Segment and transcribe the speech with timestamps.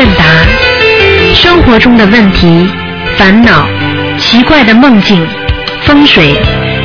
[0.00, 0.24] 问答
[1.34, 2.66] 生活中的问题、
[3.18, 3.68] 烦恼、
[4.18, 5.28] 奇怪的梦境、
[5.82, 6.40] 风水，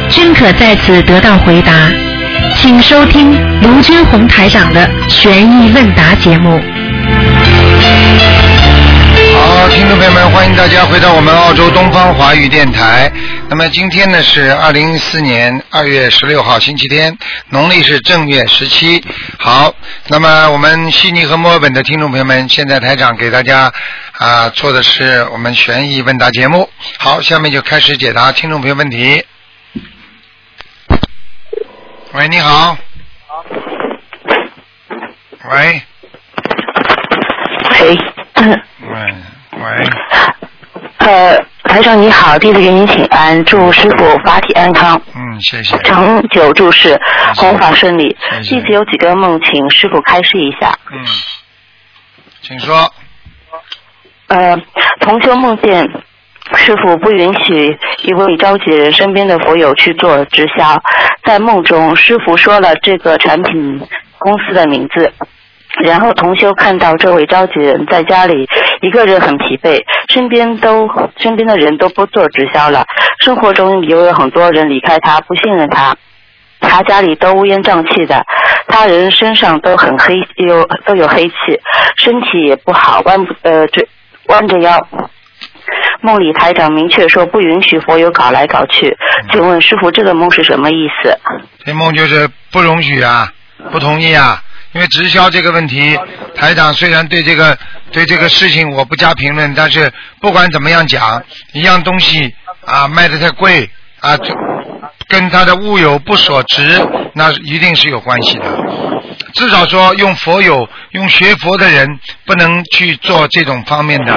[0.09, 1.89] 均可在此得到回答。
[2.57, 3.31] 请收听
[3.61, 6.61] 卢军红台长的悬疑问答节目。
[9.33, 13.09] 好，听众朋友们，欢迎大家回到我们澳洲东方华语电台。
[13.47, 17.17] 那么今天呢是二零一四年二月十六号，星期天，
[17.49, 19.01] 农历是正月十七。
[19.45, 19.71] 好，
[20.07, 23.71] 那么我们悉尼和墨尔本的听众朋友们，现在台长给大家
[24.13, 26.67] 啊做的是我们悬疑问答节目。
[26.97, 29.23] 好，下面就开始解答听众朋友问题。
[32.13, 32.75] 喂，你好。
[35.51, 35.83] 喂。
[37.69, 37.97] 喂，
[38.81, 39.15] 喂
[39.51, 39.89] 喂，
[40.97, 44.99] 呃，台长你好，弟子给您请安，祝师傅法体安康，
[45.35, 45.77] 嗯，谢谢。
[45.79, 46.97] 长久住世，
[47.35, 48.15] 弘法顺利。
[48.43, 50.73] 弟子有几个梦，请师傅开示一下。
[50.91, 51.03] 嗯，
[52.41, 52.89] 请说。
[54.27, 54.55] 呃，
[55.01, 55.87] 同修梦见
[56.55, 60.81] 师傅不允许一位召集人身边的佛友去做直销，
[61.25, 63.81] 在梦中师傅说了这个产品
[64.17, 65.13] 公司的名字。
[65.83, 68.47] 然后同修看到这位召集人在家里
[68.81, 72.85] 一个人很疲惫，身边都身边的人都不做直销了，
[73.19, 75.95] 生活中也有很多人离开他，不信任他，
[76.61, 78.25] 他家里都乌烟瘴气的，
[78.67, 81.33] 他人身上都很黑，有都有黑气，
[81.97, 83.87] 身体也不好，弯不呃这
[84.27, 84.87] 弯着腰。
[86.01, 88.95] 梦里台长明确说不允许佛友搞来搞去，
[89.31, 91.17] 请问师傅这个梦是什么意思？
[91.65, 93.27] 这梦就是不容许啊，
[93.71, 94.39] 不同意啊，
[94.75, 95.97] 因为直销这个问题，
[96.35, 97.57] 台长虽然对这个
[97.91, 101.23] 对这个事情我不加评论，但是不管怎么样讲，
[101.53, 103.69] 一样东西啊卖的太贵
[104.01, 104.17] 啊，
[105.07, 108.43] 跟他的物有不所值，那一定是有关系的。
[109.33, 111.87] 至少说用佛友、用学佛的人
[112.25, 114.13] 不能去做这种方面的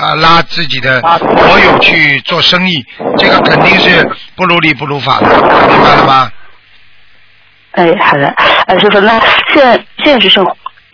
[0.00, 2.84] 啊，拉自己的佛友去做生意，
[3.18, 6.32] 这个肯定是不如理不如法的，明白了吗？
[7.72, 8.26] 哎，好的，
[8.66, 9.18] 呃，师傅，那
[9.54, 10.44] 现现实生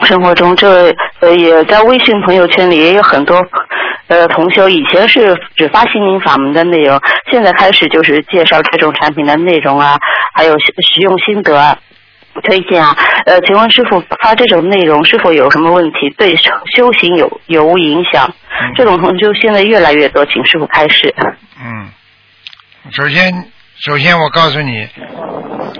[0.04, 3.44] 生活中，这呃也在微信朋友圈里也有很多
[4.06, 9.98] 呃同修，以前是只发心灵法门的内容，现在开始就是介绍这种产品的内容啊，
[10.34, 11.78] 还有使使用心得啊。
[12.44, 12.96] 推荐啊，
[13.26, 16.08] 呃，请问师傅发这种内容是否有什么问题？
[16.16, 18.32] 对修修行有有无影响？
[18.76, 21.12] 这种同修现在越来越多，请师傅开示。
[21.60, 21.88] 嗯，
[22.92, 23.32] 首先，
[23.80, 24.88] 首先我告诉你，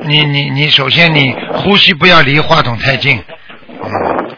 [0.04, 3.22] 你你你，首先你呼吸不要离话筒太近。
[3.69, 3.91] 嗯。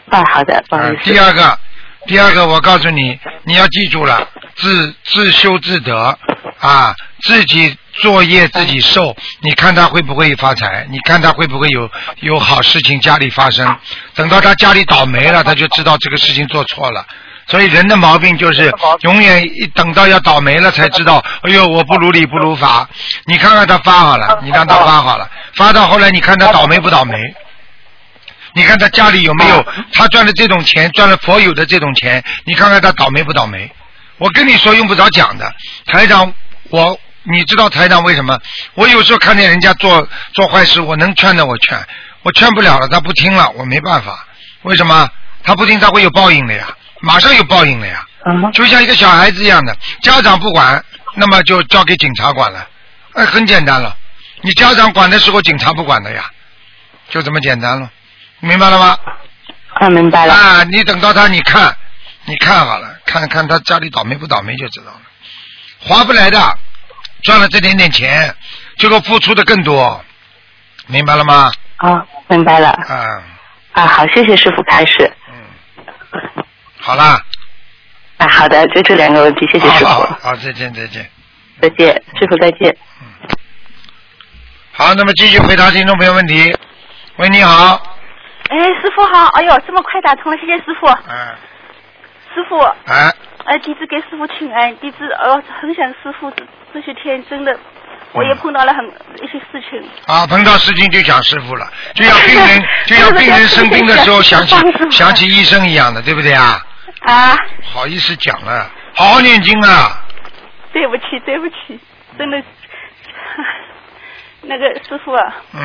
[0.09, 1.11] 啊，好的，不好呃意，思。
[1.13, 1.59] 第二个，
[2.07, 6.17] 第二个，我告诉你，你要记住了，自自修自得
[6.59, 9.15] 啊，自己作业自己受。
[9.41, 10.87] 你看他会不会发财？
[10.89, 11.89] 你看他会不会有
[12.21, 13.77] 有好事情家里发生？
[14.15, 17.05] 等到他家里倒霉了，他就知道这个事情做错了。
[17.51, 22.87] 所以人的毛病就是永远一等到要倒霉了才知道，哎呦，我不如理不如法。
[23.25, 27.17] 你看看他发好了，你让他发好了，发到后来你看他倒霉不倒霉？
[28.53, 33.69] 你看他家里有没有他赚的这种钱，赚了佛有的这种钱，你看看他倒霉不倒霉？
[34.17, 35.53] 我跟你说用不着讲的，
[35.87, 36.33] 台长，
[36.69, 38.39] 我你知道台长为什么？
[38.75, 41.77] 我有时候看见人家做做坏事，我能劝的我劝，
[42.23, 44.25] 我劝不了了，他不听了，我没办法。
[44.61, 45.09] 为什么？
[45.43, 46.67] 他不听，他会有报应的呀，
[47.01, 48.05] 马上有报应了呀。
[48.25, 50.83] 嗯，就像一个小孩子一样的，家长不管，
[51.15, 52.67] 那么就交给警察管了，
[53.13, 53.97] 哎，很简单了。
[54.41, 56.29] 你家长管的时候，警察不管的呀，
[57.09, 57.89] 就这么简单了，
[58.39, 58.97] 明白了吗？
[59.73, 60.33] 啊，明白了。
[60.33, 61.75] 啊，你等到他，你看，
[62.25, 65.01] 你看好了，看看他家里倒霉不倒霉就知道了。
[65.79, 66.57] 划不来的，
[67.23, 68.35] 赚了这点点钱，
[68.77, 70.03] 结果付出的更多，
[70.85, 71.51] 明白了吗？
[71.77, 72.69] 啊，明白了。
[72.69, 73.23] 啊，
[73.73, 75.11] 啊，好，谢谢师傅开始。
[75.29, 76.40] 嗯，
[76.81, 77.21] 好啦，
[78.17, 79.85] 啊，好的，就这两个问题，谢谢师傅。
[79.85, 81.07] 好好好，再见再见。
[81.61, 82.75] 再见，师傅再见。
[83.01, 83.07] 嗯
[84.73, 86.55] 好，那么继续回答听众朋友问题。
[87.17, 87.75] 喂，你好，
[88.49, 89.27] 哎，师傅好！
[89.33, 90.87] 哎呦，这么快打通了，谢谢师傅。
[90.87, 91.35] 嗯
[92.33, 93.13] 师傅，哎，
[93.45, 94.75] 哎，弟子给师傅请安。
[94.77, 97.55] 弟子呃很想师傅这这些天真的，
[98.13, 98.83] 我也碰到了很
[99.21, 99.87] 一些事情。
[100.07, 104.55] 啊，碰到事情就想师傅了，就像病人 就像病人生病的时候想起
[104.89, 106.65] 想起医生一样的，对不对啊？
[107.01, 110.05] 啊，好意思讲了，好好念经啊！
[110.71, 111.79] 对不起，对不起，
[112.17, 112.41] 真的。
[114.43, 115.61] 那个师傅啊，嗯，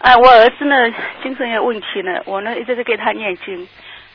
[0.00, 0.92] 啊，我儿子呢
[1.22, 3.66] 精神有问题呢，我呢一直在给他念经，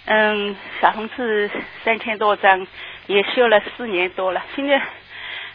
[0.05, 1.49] 嗯，小红字
[1.83, 2.65] 三千多张，
[3.07, 4.81] 也修了四年多了，现在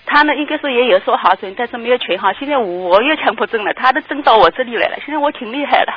[0.05, 2.33] 他呢应该说也有所好转，但是没有全好。
[2.35, 5.93] 现在我又强迫症了，他都症到我这里来了，现在我挺厉害了，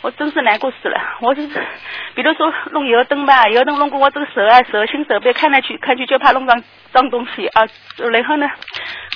[0.00, 1.00] 我真是难过死了。
[1.20, 1.60] 我就是，
[2.14, 6.62] 比如说弄油灯吧，油灯弄过我这个手啊，手心手背看上去看去就怕弄脏
[6.92, 7.62] 脏东西啊。
[8.12, 8.48] 然后呢，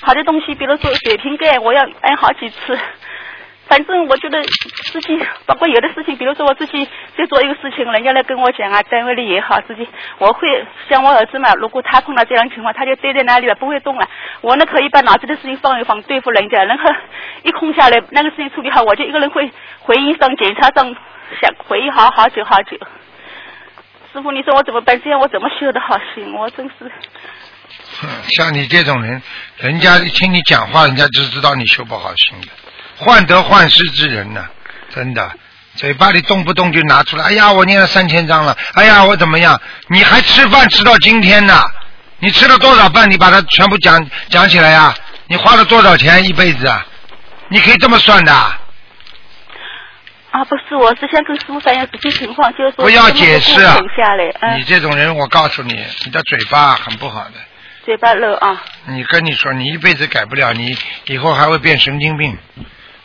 [0.03, 2.79] 好的东西，比如说水瓶盖，我要按好几次。
[3.73, 4.39] 反正我觉得
[4.93, 6.87] 自己，包括有的事情，比如说我自己
[7.17, 9.89] 在做一个事情，人家来跟我讲啊，单位里也好，自己
[10.19, 14.07] 我会像我儿子嘛，如果他碰到这样情况，他就待在那里了，不会动了。
[14.43, 16.85] 我呢可以把脑子的事情放一放，对付人家，然后
[17.45, 20.95] 一空下来，那个事情处理好，我就一个人会回忆上、检查上，
[21.41, 22.77] 想回忆好好久好久。
[24.13, 25.01] 师傅，你说我怎么办？
[25.01, 26.35] 这样我怎么修的好心？
[26.35, 26.93] 我真是。
[28.37, 29.23] 像你这种人，
[29.57, 32.49] 人家一听你讲话，人家就知道你修不好心的。
[32.97, 34.45] 患得患失之人呢，
[34.95, 35.31] 真的，
[35.77, 37.25] 嘴巴里动不动就拿出来。
[37.25, 38.57] 哎呀，我念了三千章了。
[38.75, 39.61] 哎呀，我怎么样？
[39.89, 41.63] 你还吃饭吃到今天呢？
[42.19, 43.11] 你吃了多少饭？
[43.11, 44.95] 你把它全部讲讲起来呀？
[45.27, 46.87] 你花了多少钱一辈子啊？
[47.49, 48.33] 你可以这么算的。
[48.33, 48.59] 啊，
[50.49, 53.77] 不是，我是想跟师傅反映实际情况，就是说不要解释啊！
[54.41, 54.59] 嗯。
[54.59, 57.33] 你这种人，我告诉你，你的嘴巴很不好的。
[57.85, 58.63] 嘴巴漏啊！
[58.87, 62.39] 你跟你说，你一辈子改不了，你以后还会变神经病。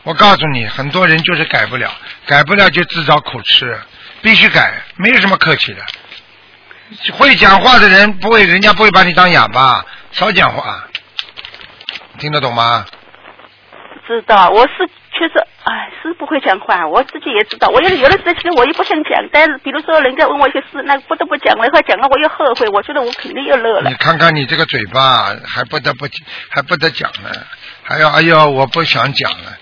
[0.08, 1.92] 我告诉你，很多人就是改不了，
[2.26, 3.78] 改不了就自找苦吃，
[4.22, 5.82] 必须改，没有什么客气的。
[7.12, 10.88] 会讲话的人不会，人家不会把你当哑巴，少讲话，
[12.20, 12.86] 听得懂吗？
[14.08, 17.68] 知道，我是确实，哎，是不会讲话，我自己也知道。
[17.68, 23.90] 我有有的时候其实我也不想讲，但是比如说人家问我一些事，那不得不讲了，话讲了我又后悔，我觉得我肯定又乐了。
[23.90, 26.08] 你看看你这个嘴巴，还不得不
[26.50, 27.30] 还不得讲呢，
[27.84, 29.58] 还要哎呦，我不想讲了。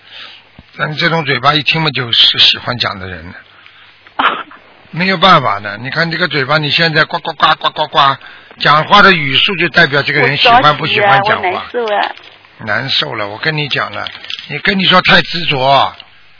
[0.77, 3.33] 但这种嘴巴一听嘛，就是喜欢讲的人，
[4.91, 5.77] 没有办法的。
[5.77, 7.99] 你看这个嘴巴，你现在呱呱呱呱呱呱，
[8.59, 11.49] 讲话的语速就代表这个人喜欢不喜欢讲话。
[11.49, 12.01] 难受啊！
[12.65, 14.05] 难受了，我跟你讲了，
[14.49, 15.93] 你跟你说太执着。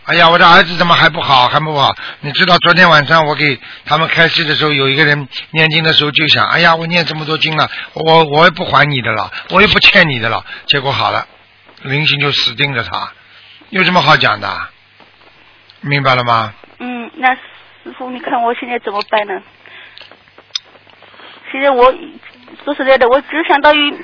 [0.03, 1.95] 哎呀，我的儿子怎么还不好，还不好？
[2.19, 10.45] 你知道昨天晚上我给他们开示的时候，有一个人念经的时候就想，哎呀，我念这么多经了，我我也不还你的了，我也不欠你的了。
[10.67, 11.25] 结果好了，
[11.81, 13.13] 灵性就死盯着他。
[13.69, 14.47] 有什么好讲的？
[15.81, 16.53] 明白了吗？
[16.79, 19.41] 嗯，那师傅，你看我现在怎么办呢？
[21.51, 21.93] 现在我
[22.63, 23.95] 说实在的，我只相当于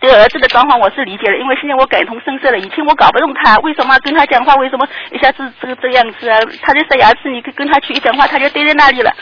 [0.00, 2.58] 对儿子的状况，我是理解的，因为现在我感同身受了。
[2.58, 6.38] 以前我搞不懂他为什么跟他讲话，为什么一下子这个这样子啊？
[6.62, 9.14] 他在塞牙齿，你跟跟他去一讲话，他就待在那里了。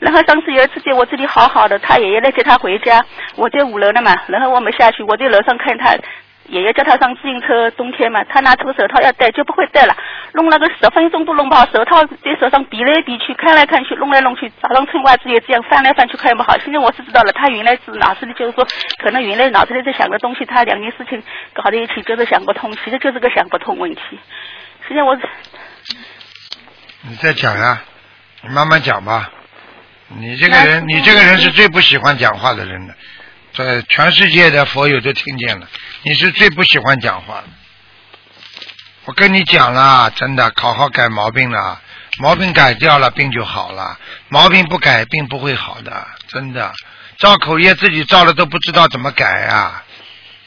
[0.00, 3.02] 然后上次有一次在我这里好好的，他爷爷来接他回家，
[3.36, 5.96] 我在五楼的嘛，然后我没下去，我在楼上看他。
[6.48, 9.96] 爷爷叫他上自行车，冬天嘛，他拿出个手套要戴，就不会戴了，
[10.32, 16.56] 弄了个十分钟都弄不好，手套在手上比来比去，看来看去，弄来弄去，早上穿袜子也这样翻来翻去看不好。
[16.58, 18.66] 现在我是知道了，他原来是脑子里就是说，
[19.02, 21.22] 可能原来脑子里在想的东西，他两件事情
[21.52, 24.00] 搞在一起就是想不通，其实就是个想不通问题。
[24.86, 25.16] 现在我，
[27.08, 27.82] 你再讲呀，
[28.42, 29.30] 你慢慢讲吧。
[30.08, 32.94] 你这个人，你这个人是最不喜欢讲话的人了。
[33.52, 35.66] 在全世界的佛友都听见了，
[36.06, 37.42] 你是最不喜欢讲话。
[39.06, 41.80] 我跟你讲了，真的，好好改毛病了，
[42.20, 43.98] 毛病改掉了，病就好了。
[44.28, 46.72] 毛病不改，病不会好的，真的。
[47.18, 49.82] 造口业自己造了都不知道怎么改啊，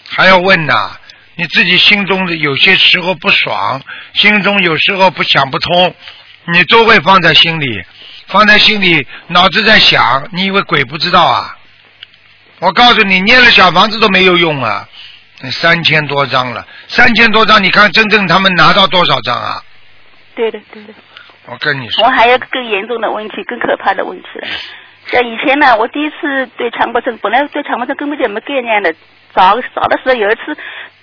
[0.07, 0.97] 还要问呐？
[1.35, 3.81] 你自己心中的有些时候不爽，
[4.13, 5.93] 心中有时候不想不通，
[6.53, 7.83] 你都会放在心里，
[8.27, 11.57] 放在心里，脑子在想，你以为鬼不知道啊？
[12.59, 14.87] 我告诉你，捏了小房子都没有用啊！
[15.51, 19.61] 三千多张了，三千多张，你看真正他们拿到多少张啊？
[20.35, 20.93] 对的，对的。
[21.45, 22.03] 我跟你说。
[22.03, 24.47] 我还有更严重的问题，更可怕的问题了。
[25.07, 28.93] 像以前呢，我第一次对强迫症，本来对强迫症根本就没概念的，
[29.33, 30.57] 早早的时候有一次。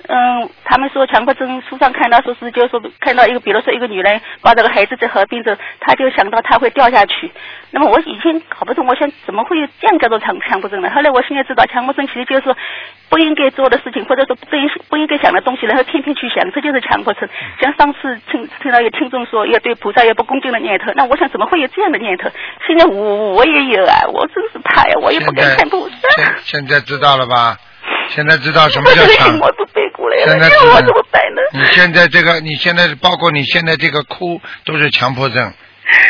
[0.08, 7.32] 嗯，他们说强迫症书上看到说是，就是说看到一个，比如说一个女人抱着个孩子在河边走，他就想到他会掉下去。
[7.72, 10.90] 那么我以前搞不懂，我想怎么会有这样叫做强强迫症呢？
[10.90, 12.54] 后来我现在知道，强迫症其实就是
[13.08, 17.28] 不应该做的事情，或者说不应不应该想的东西，然后天天去想，这就是强迫症。
[17.60, 22.30] 像上次听听到有听众说要对菩萨有不恭敬的念头，那我想怎么会有这样的念头？
[22.66, 25.96] 现在我我也有啊，我真是怕呀，我也不敢看菩萨。
[26.42, 27.56] 现在知道了吧？
[28.14, 29.38] 现在知道什么叫强？
[30.24, 30.80] 现在知道。
[31.52, 35.52] 你现在这个，你现在包括你现在这个哭，都是强迫症，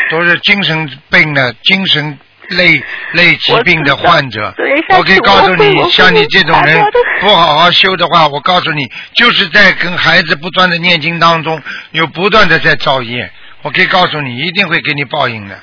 [0.09, 2.17] 都是精神病的精神
[2.49, 4.53] 类类疾病的患者。
[4.97, 6.79] 我可以告诉你，像你这种人
[7.19, 13.31] 不好好修的话，我告诉你，就是在跟孩子不断的念经当中，有不断的在造业。
[13.61, 15.59] 我可以告诉你，一定会给你报应的。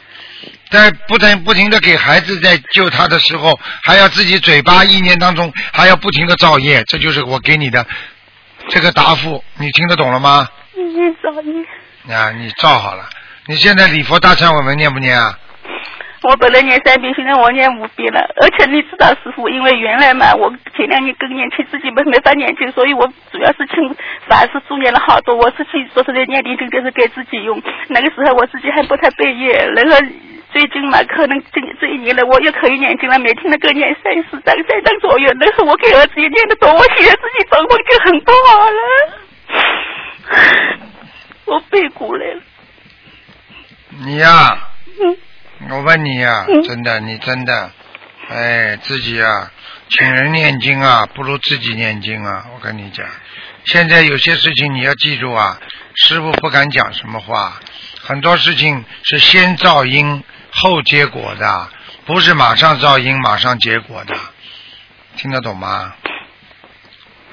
[0.74, 7.86] 在不停不停的给孩子在救他的时候，还要自己嘴巴意念当中还要不停的造业，这就是我给你的
[8.68, 10.48] 这个答复，你听得懂了吗？
[10.74, 10.82] 你
[11.22, 12.14] 造业。
[12.14, 13.08] 啊，你造好了，
[13.46, 15.38] 你现在礼佛大忏悔文念不念啊？
[16.22, 18.20] 我本来念三遍，现在我念五遍了。
[18.40, 23.94] 而且你知道，师傅，因为原来嘛，我前两年更年期自己没没法念经，所以我主要是请
[24.26, 25.36] 法师助念了好多。
[25.36, 27.62] 我自己说是在念经就是给自己用。
[27.88, 29.98] 那个时候我自己还不太背业，然后
[30.54, 35.26] 最近嘛，可能这这一年了，我又可以念经了，每天能够念三四张、三张左右。
[35.40, 38.78] 然后我给儿子也念得多，我现在自己状况就很不好了。
[41.46, 42.40] 我背过来了。
[44.06, 44.68] 你呀、
[45.02, 45.16] 嗯。
[45.70, 47.70] 我问你呀、嗯真的，你真的，
[48.28, 49.50] 哎，自己啊，
[49.88, 52.44] 请人念经啊，不如自己念经啊！
[52.54, 53.04] 我跟你讲，
[53.64, 55.58] 现在有些事情你要记住啊，
[55.94, 57.58] 师傅不敢讲什么话，
[58.00, 60.22] 很多事情是先造因
[60.56, 61.68] 后结果的，
[62.06, 64.14] 不是马上造因马上结果的，
[65.16, 65.94] 听得懂吗？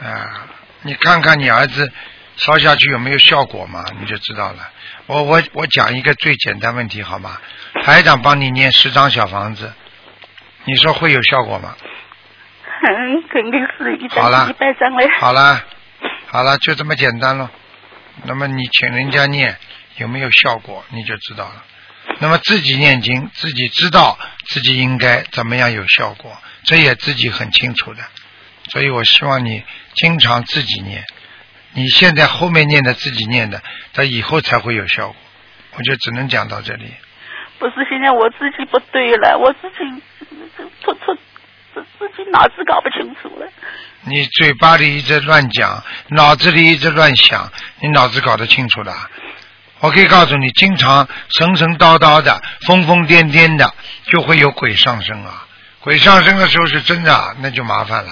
[0.02, 0.48] 啊，
[0.82, 1.92] 你看看你儿子
[2.36, 4.70] 烧下去有没有效果嘛，你就知道了。
[5.06, 7.38] 我我我讲一个最简单问题好吗？
[7.84, 9.72] 台长帮你念十张小房子，
[10.66, 11.76] 你说会有效果吗？
[12.84, 15.08] 嗯，肯定是一好了张一百张嘞。
[15.20, 15.64] 好了，
[16.28, 17.52] 好了，就这么简单了。
[18.24, 19.58] 那么你请人家念
[19.98, 21.64] 有没有效果，你就知道了。
[22.22, 28.04] 那么自己念经，自己知道自己应该怎么样有效果，这也自己很清楚的。
[28.70, 29.64] 所以我希望你
[29.96, 31.04] 经常自己念。
[31.74, 33.64] 你现在后面念的自己念的，
[33.94, 35.16] 它以后才会有效果。
[35.74, 36.94] 我就只能讲到这里。
[37.58, 40.02] 不是，现在我自己不对了，我自己
[40.84, 41.18] 错错
[41.74, 43.48] 自自己脑子搞不清楚了。
[44.04, 47.52] 你嘴巴里一直乱讲，脑子里一直乱想，
[47.82, 48.94] 你脑子搞得清楚的？
[49.82, 53.74] 我可以告诉你，经常神神叨叨的、疯疯癫癫的，
[54.06, 55.48] 就会有鬼上身啊！
[55.80, 58.12] 鬼上身的时候是真的，那就麻烦了。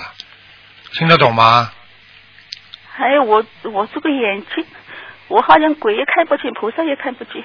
[0.93, 1.71] 听得懂吗？
[2.91, 4.65] 还有我我这个眼睛，
[5.27, 7.43] 我好像鬼也看不见，菩萨也看不见。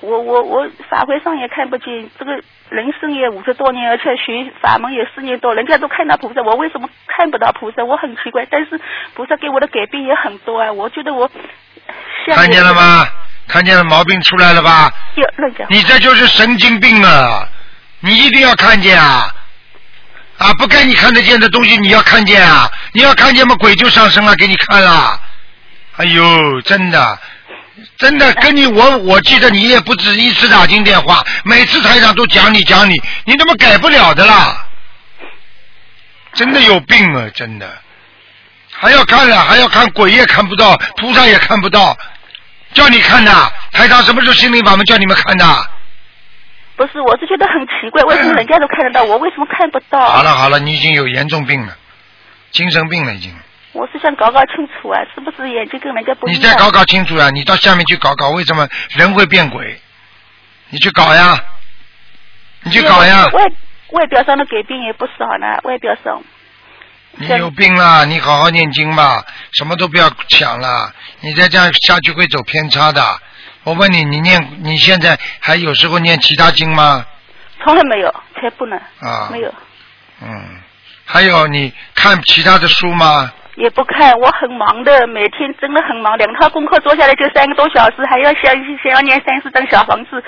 [0.00, 2.32] 我我我法会上也看不见，这个
[2.70, 7.84] 人生也五十多年，而且学法门也四年多，人家都看到菩萨，我为什么看不到菩萨？
[7.84, 8.46] 我很奇怪。
[8.50, 8.80] 但是
[9.14, 11.30] 菩萨给我的改变也很多啊，我觉得我
[12.34, 12.74] 看见了？
[12.74, 13.08] 吗？
[13.48, 14.92] 看见了，毛病出来了吧？
[15.68, 17.48] 你这就是神经病啊，
[18.00, 19.32] 你一定要看见啊！
[20.38, 22.68] 啊，不该你看得见的东西你要看见啊！
[22.92, 25.20] 你要看见嘛，鬼就上身了，给你看了。
[25.96, 27.18] 哎呦，真的，
[27.98, 34.66] 真的 跟你我我记得你也不止一次打进电话，每次台长都讲你讲你，你怎么改不了的啦？
[36.34, 37.78] 真的有病啊，真的。
[38.78, 41.96] 还要看了，还要看，鬼也看不到，菩萨也看不到，
[42.76, 43.32] 叫你看的。
[43.72, 45.44] 台长什么时候心灵法门叫你们看的？
[46.76, 49.98] 不是，我是觉得很奇怪， 为什么人家都看得到，我为什么看不到？
[49.98, 51.74] 好了好了，你已经有严重病了，
[52.50, 53.34] 精神病了已经。
[53.72, 56.40] 我是想搞搞清楚啊，是不是眼睛跟人家不一样？
[56.40, 59.80] 你再搞搞清楚啊、你到下面去搞搞，为什么人会变鬼？
[60.68, 61.38] 你去搞呀，
[62.62, 63.26] 你去搞呀。
[63.32, 63.44] 外
[63.92, 66.22] 外表上的改变也不少呢，外表上。
[67.18, 68.04] 你有病啦！
[68.04, 70.92] 你好好念经吧，什么都不要想了。
[71.20, 73.02] 你再这样下去会走偏差的。
[73.64, 77.06] 我问你，你念你现在还有时候念其他经吗？
[77.64, 79.52] 从来没有，才不能，啊，没有，
[80.22, 80.60] 嗯，
[81.04, 83.32] 还有你看其他的书吗？
[83.56, 84.12] 也不看。
[84.18, 90.22] 我很忙的，每天真的很忙，两套功课做下来就三个多小时，还要想想要念三四张小房子，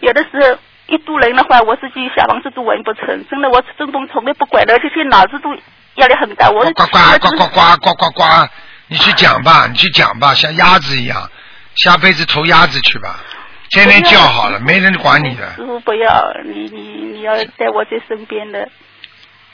[0.00, 0.58] 有的时候。
[0.86, 5.54] 一渡人的话，我自己小房子都完不成，真的，我这种从来不管的，而且现在脑子都
[5.96, 6.50] 压力很大。
[6.50, 8.48] 我呱呱呱呱呱呱呱呱，
[8.88, 11.30] 你去讲吧，你去讲吧，像鸭子一样，
[11.76, 13.20] 下辈子投鸭子去吧，
[13.70, 15.54] 天天叫好了，没人管你的。
[15.56, 16.80] 师傅不要，你你
[17.12, 18.68] 你要在我在身边的。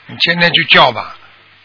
[0.07, 1.17] 你天天就叫吧，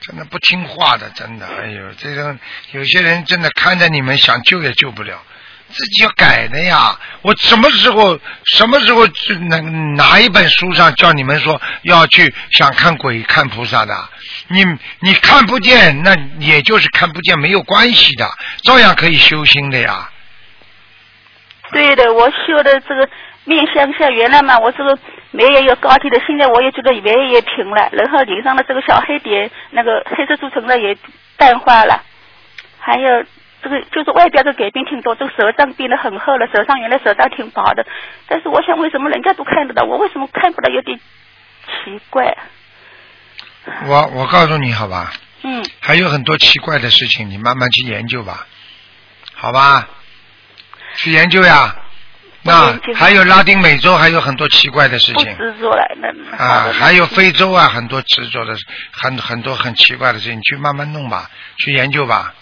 [0.01, 2.39] 真的不听话的，真的，哎呦，这种
[2.71, 5.21] 有些人真的看着你们想救也救不了。
[5.73, 6.99] 自己要改的呀！
[7.21, 9.57] 我什么时候什么时候是哪
[9.95, 14.09] 哪一本书上叫你们说要去想看鬼看菩萨的？
[14.51, 14.63] 你
[14.99, 18.29] 你看不见，那也就是看不见，没有关系的，
[18.63, 20.09] 照样可以修心的呀。
[21.71, 23.09] 对的，我修的这个
[23.45, 24.97] 面相像原来嘛，我这个
[25.31, 30.97] 眉也有高低的，现在我也觉得眉也平了，然后脸上的这个小黑点，那个黑色素层的也
[31.37, 32.03] 淡化了，
[32.79, 33.23] 还有。
[33.63, 37.85] 这个就是外表的改变挺多，这个舌障变得很厚了，手上原来舌障挺薄的，
[38.27, 40.99] 但是我想为什么人家都看得到，我为什么看不到，有点
[41.67, 42.35] 奇怪。
[43.85, 45.13] 我我告诉你好吧，
[45.43, 48.45] 嗯，还有很多奇怪的事情，你慢慢去研究吧，
[49.33, 49.87] 好吧？
[50.95, 51.75] 去研究呀。
[52.43, 55.37] 那还有拉丁美洲还有很多奇怪的事情。
[56.39, 58.55] 啊，还有非洲啊，很多执着的，
[58.91, 62.33] 很很多很奇怪的事情，你去慢慢弄吧，去研究吧。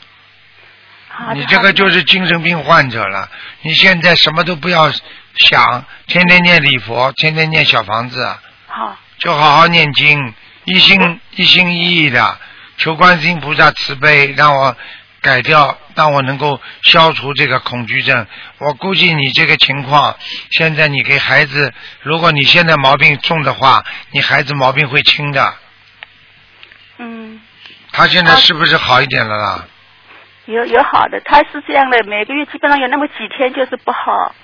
[1.09, 3.29] 好你这个就是精神病患者了。
[3.61, 4.89] 你现在什么都不要
[5.35, 8.25] 想，天天念礼佛，天天念小房子，
[8.67, 10.33] 好，就好好念经，
[10.69, 12.37] 一心一心一意的
[12.77, 14.75] 求观世音菩萨慈悲，让我
[15.19, 18.27] 改掉，让我能够消除这个恐惧症。
[18.59, 20.15] 我估计你这个情况，
[20.51, 21.73] 现在你给孩子，
[22.03, 25.53] 如果你现在毛病重的话，你孩子毛病会轻的。
[26.99, 27.41] 嗯，
[27.91, 29.65] 他现在是不是好一点了啦？
[30.45, 34.35] 有有好的，他是这样的，每个月基本上有那么几天就是不好。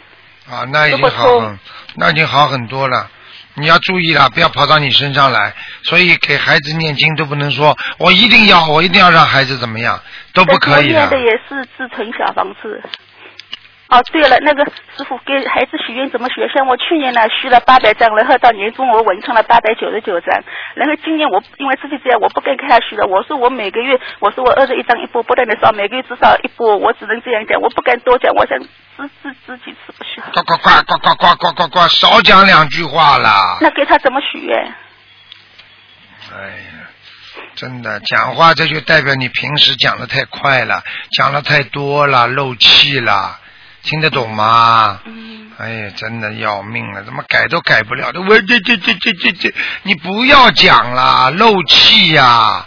[0.50, 1.55] 啊，那已经好，
[1.96, 3.12] 那已经好很多了。
[3.55, 5.53] 你要注意了，不要跑到你身上来。
[5.83, 10.00] 所以给孩子念经都不能说，我一定要，我一定要让孩子怎么样，
[10.33, 12.81] 都不可以我念的也是自存小房子。
[13.88, 14.65] 哦，对了，那个
[14.98, 16.42] 师傅给孩子许愿怎么许？
[16.54, 23.06] 像我去年呢许了八百张，然后到年终我完成了八百九十九张，然后今年我因为自己这样，我不敢给他许了。
[23.06, 30.20] 我说我每个月，我说我二十一张一波，不断的烧，每个月至少一波，我只能这样讲，我不敢多讲，我想自自自己吃不许。
[30.34, 33.58] 呱呱呱呱呱呱呱呱呱，少讲两句话啦。
[33.62, 34.74] 那给他怎么许愿？
[36.34, 36.89] 哎呀，
[37.54, 40.82] 真的讲话这就代表你平时讲的太快了，
[41.15, 43.39] 讲的太多了，漏气了，
[43.86, 45.00] 听得懂吗？
[45.06, 48.20] 嗯，哎呀，真的要命了，怎么改都改不了的。
[48.20, 52.65] 我这这这这这这，你不要讲了，漏气呀、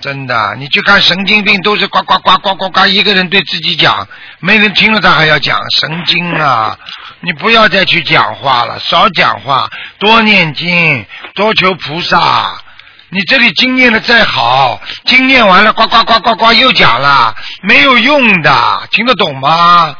[0.00, 4.06] 真的，你去看神经病都是呱呱呱呱呱呱，一个人对自己讲，
[4.38, 6.78] 没人听了他还要讲，神经啊！
[7.20, 12.62] 你不要再去讲话了，少讲话，多念经，多求菩萨。
[13.08, 19.94] 你这里经念的再好，经念完了，呱呱呱呱呱又讲了，没有用的，听得懂吗？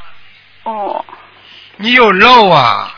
[0.67, 1.05] 哦，
[1.77, 2.93] 你有漏啊！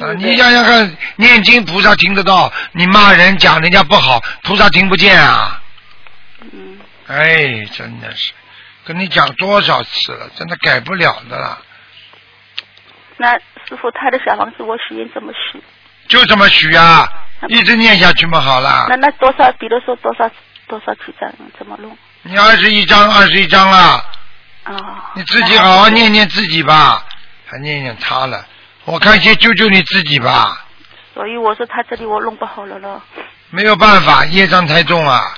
[0.00, 5.62] 啊，你想想看，念经菩萨听得到，你骂人讲人家不好，菩萨听不见啊！
[6.40, 8.32] 嗯，哎，真的是，
[8.84, 11.58] 跟你讲多少次了，真的改不了的了，
[13.16, 15.62] 那师傅他的小房子我许愿怎么许？
[16.08, 17.08] 就这么许啊，
[17.48, 18.96] 一直念下去嘛，好了那。
[18.96, 19.52] 那多少？
[19.52, 20.28] 比如说多少
[20.66, 21.32] 多少几张？
[21.56, 21.96] 怎么弄？
[22.22, 24.04] 你二十一张，二十一张了，
[24.64, 27.04] 啊，你自己好好念念自己吧，
[27.46, 28.46] 还念念他了，
[28.84, 30.64] 我看先救救你自己吧，
[31.14, 33.02] 所以我说他这里我弄不好了了。
[33.50, 35.34] 没有办法，业障太重啊，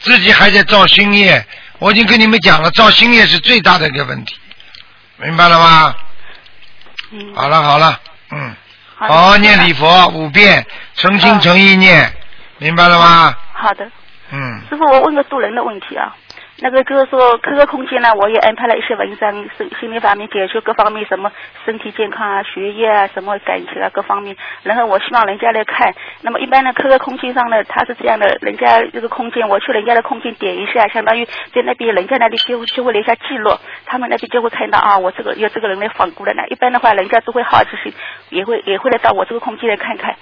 [0.00, 1.46] 自己还在造新业，
[1.78, 4.36] 我已经跟你们讲了，造新业是最大的一个问题，
[5.18, 5.94] 明白了吗？
[7.12, 8.54] 嗯，好了好了，嗯，
[8.96, 12.12] 好好念礼佛五遍，诚心诚意念，
[12.58, 13.36] 明白了吗？
[13.52, 13.88] 好的，
[14.30, 16.16] 嗯，师傅，我问个渡人的问题啊。
[16.58, 21.30] 那个就是说，各个空间呢，我也安排了一些文章，心心理方面解决各方面什么
[21.66, 24.34] 身体健康啊、学业啊、什么感情啊各方面。
[24.62, 25.92] 然后我希望人家来看。
[26.22, 33.50] 那么一般呢，各个空间上呢，他是这样的，人家这个空间，我去人家的空间点一下，相当于在那边人家那里就就会留下记录，
[33.84, 36.42] 他们那边就会看到啊，我这个有这个人来访过了呢。
[36.48, 37.92] 一般的话，人家都会好奇心，
[38.30, 40.16] 也会也会来到我这个空间来看看。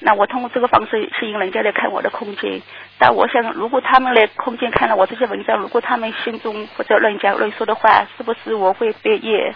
[0.00, 2.60] 那我通过这个方式吸引人家来看我的空间。
[3.00, 9.54] 但我想，如果他们来空间看了我这些文章，如果他们心中或者乱讲乱说的话，是不是我会被业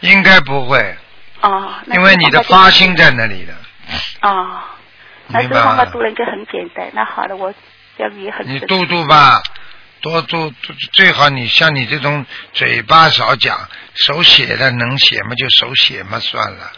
[0.00, 0.96] 应该不会，
[1.40, 1.82] 啊？
[1.86, 3.54] 那因为你的发心在那里的，
[4.20, 4.76] 啊，
[5.28, 5.90] 那明白这个方法吗？
[5.90, 6.90] 渡人就很简单。
[6.92, 7.52] 那好了，我
[7.96, 9.42] 这样也很你度度吧，
[10.02, 13.58] 多度度最好你像你这种嘴巴少讲，
[13.94, 16.72] 手写的能写嘛就手写嘛算了。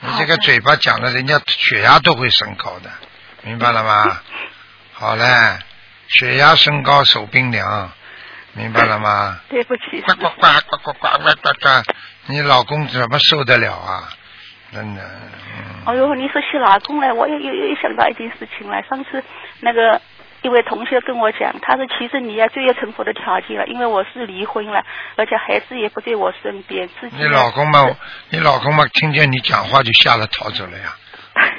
[0.00, 2.90] 你这个嘴巴讲了，人家血压都会升高的，
[3.42, 4.20] 明白了吗？
[5.00, 5.24] 好嘞，
[6.08, 7.88] 血压升高手冰凉，
[8.54, 9.38] 明白了吗？
[9.48, 11.92] 对不起，呱呱呱呱呱呱呱呱呱，
[12.26, 14.08] 你老公怎么受得了啊？
[14.72, 15.84] 真的，嗯。
[15.86, 18.82] 哎呦，你说起老公来，我又又又想到一件事情来。
[18.90, 19.22] 上次
[19.60, 20.00] 那个
[20.42, 24.84] 一位同学跟我讲，他说其实你呀最有成佛的条件了，因为我是离婚了，
[25.14, 27.86] 而且孩子也不在我身边，自己你老公嘛，
[28.30, 30.96] 你老公嘛，听见你讲话就吓得逃走了呀。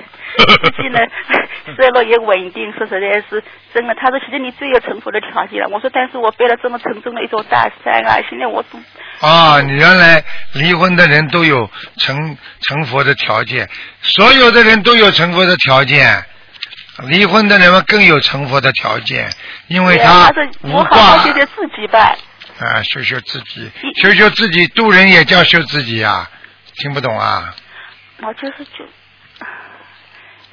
[0.46, 1.00] 自己呢，
[1.78, 3.94] 收入也稳定，说实在是真的。
[3.96, 5.70] 他说，其实你最有成佛的条件了。
[5.70, 8.80] 我说，但是我背了这么沉重的一座大山啊，现在我都
[9.28, 10.24] 啊，你原来
[10.54, 13.70] 离婚的人都有成成佛的条件，
[14.02, 16.24] 所有的人都有成佛的条件，
[17.08, 19.30] 离婚的人们更有成佛的条件，
[19.68, 22.16] 因为他我好挂好修修自己吧。
[22.60, 26.30] 啊，修修自己，一修修自己，渡人也叫修自己啊，
[26.76, 27.56] 听不懂啊？
[28.22, 28.86] 我就是就，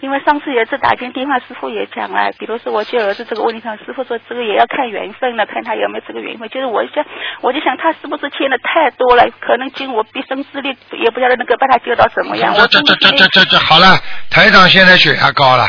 [0.01, 6.49] 因为上次有一次打进电话，师傅也讲了，比如说我接儿子这个问题上，师傅说这个也要看缘分了，看他有没有这个缘分。
[6.51, 7.05] 就是我想，
[7.41, 12.55] 我就想他是不是欠的太多了，可能尽我毕生之力，也不晓得能够把他救到什么样。
[12.55, 13.99] 我这这这这这这好了，
[14.31, 15.65] 台长现在血压高了，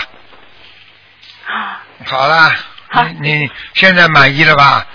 [1.46, 2.52] 啊，好了，
[2.90, 4.86] 好你你现在满意了吧？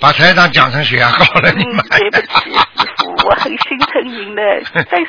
[0.00, 4.42] 把台长讲成血压高了，你满意，对不起，师傅，我很心疼您的，
[4.90, 5.06] 但是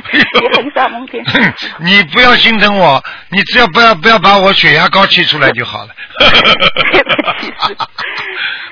[0.40, 1.22] 也很少梦见。
[1.80, 5.90] 你不要心疼我，你只要不要不要把我血压高气出来就好了。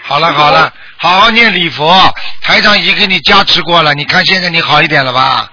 [0.03, 1.95] 好了好了，好好念礼佛，
[2.41, 5.53] 台长已经给你加持过了，你看现在你好一点了吧？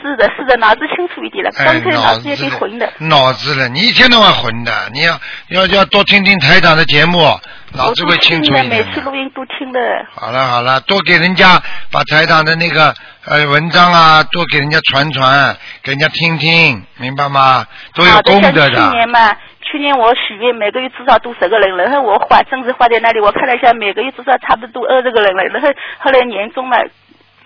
[0.00, 2.92] 是的，是的，脑子清楚一点了，哎，刚才脑子脑子有点混的。
[2.98, 7.40] 脑子了，你一天到晚混的，你要要要多听听台长的节目，
[7.74, 8.52] 脑子会清楚。
[8.68, 9.80] 每次录音都听的。
[10.14, 11.60] 好了好了，多给人家
[11.92, 12.94] 把台长的那个
[13.26, 17.66] 呃文章啊，多给人家传传，给人家听听，明白吗？
[17.94, 25.42] 都有功德去年嘛，去年我许愿每个月至少都十个人，然后我花政治花在那里，我看了一下，每个月至少差不多二十个人了。
[25.44, 26.76] 然后后来年终嘛，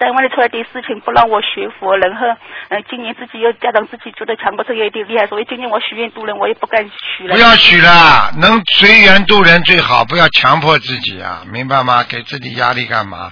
[0.02, 2.36] 单位里出来点事情不让我学佛，然后嗯、
[2.70, 7.36] 呃今年自己又家长自己觉得强迫症有点厉害，所以今年我许愿渡人，我也不敢许了。
[7.36, 12.02] 不要许了，能随缘度人最好，不要强迫自己啊，明白吗？
[12.02, 13.30] 给自己压力干嘛？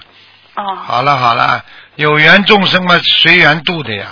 [0.55, 1.61] 哦，好了好了，
[1.97, 4.05] 有缘众生嘛，随缘度的呀。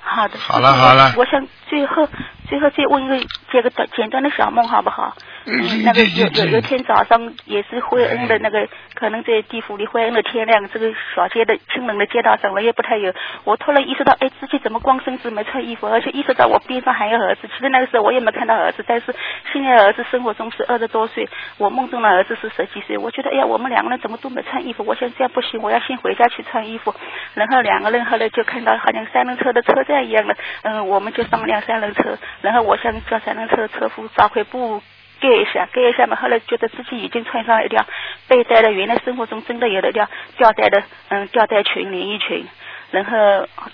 [0.00, 0.38] 好的。
[0.38, 2.08] 好了好了我想最后
[2.48, 5.14] 最后再问一个这个短简单的小梦好不好？
[5.50, 13.14] 嗯，那个有有有一天早上也是惠恩的那个，可能在地府里惠恩的天亮，这个小街的清冷的街道上，人也不太有。
[13.44, 17.48] 我突然意识到，哎，自己怎么光身子没穿衣服，而且意识到我边上还有儿子。
[17.48, 19.14] 其实那个时候我也没看到儿子，但是
[19.50, 22.98] 现在儿子生活中是二十多岁，我梦中的儿子是十几岁。
[22.98, 24.84] 我觉得，哎呀，我们两个人怎么都没穿衣服？
[24.84, 26.94] 我想这样不行，我要先回家去穿衣服。
[27.32, 34.82] 然后两个人后来就看到好像三轮车的车站一样的，嗯，我们就上辆三轮车，然后我想叫三轮车的车夫找块布。
[35.20, 36.16] 盖一下，盖一下嘛。
[36.16, 37.84] 后来觉得自己已经穿上了一条
[38.26, 42.46] 背带的，原来生活中真的有的一条吊带的，嗯，吊带裙、连衣裙。
[42.90, 43.10] 然后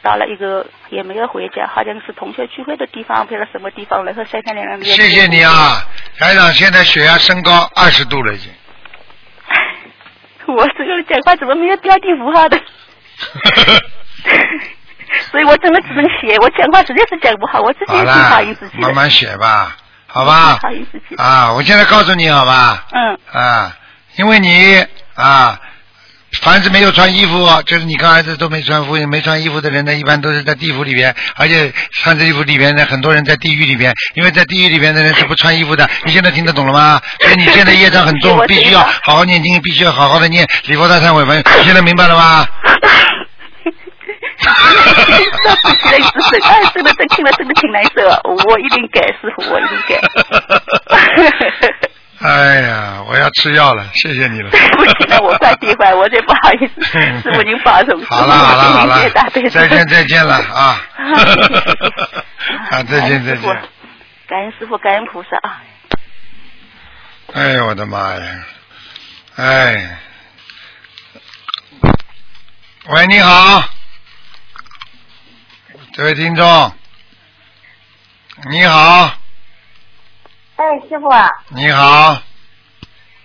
[0.03, 4.05] 到了一个也没有回家，好像是同学聚会的地方，不知道什么地方。
[4.05, 4.85] 然后三三两两的。
[4.85, 5.87] 谢谢你啊，
[6.19, 8.51] 台长，现在血压升高二十度了已经。
[10.47, 12.59] 我这个讲话怎么没有标点符号的？
[15.31, 18.83] 所以我真的只能写，我讲话实在是讲不好，我自己挺讨了厌自己，的。
[18.83, 19.77] 慢慢写吧，
[20.15, 20.61] 好吧。
[21.17, 22.87] 啊，我现在告诉你好吧？
[22.93, 23.77] 嗯，啊，
[24.17, 25.59] 因为你啊，
[26.41, 35.91] 凡是没有穿衣服，就是你跟儿子都没穿服没穿衣服的人呢，一般都是在地府里边，而且穿着衣服里边呢，很多人在地狱里边，因为在地狱里边的人是不穿衣服的。
[36.05, 37.03] 你现在听得懂了吗？
[37.19, 41.39] 所以你现在业障很重，必须要好好念经，必须要好好的念礼佛大忏悔文。
[41.59, 42.47] 你现在明白了吗？
[44.45, 45.99] 哎，
[46.75, 50.01] 真的真听了真的挺难受，我一定改，师傅，我一定改。
[52.21, 54.51] 哎呀，我要吃药了，谢谢你了。
[54.51, 58.03] 对不起了，我快闭会，我真不好意思，师傅您保重。
[58.05, 59.11] 好了好了好了
[59.51, 60.81] 再见再见了啊！
[62.71, 63.43] 啊，再见再见。
[64.27, 65.61] 感恩师傅，感恩菩萨啊！
[67.35, 68.47] 哎呦我的妈呀！
[69.37, 69.99] 哎，
[72.89, 73.63] 喂，你好，
[75.97, 76.45] 这位听众，
[78.51, 79.13] 你好，
[80.57, 82.17] 哎，师傅啊，你好，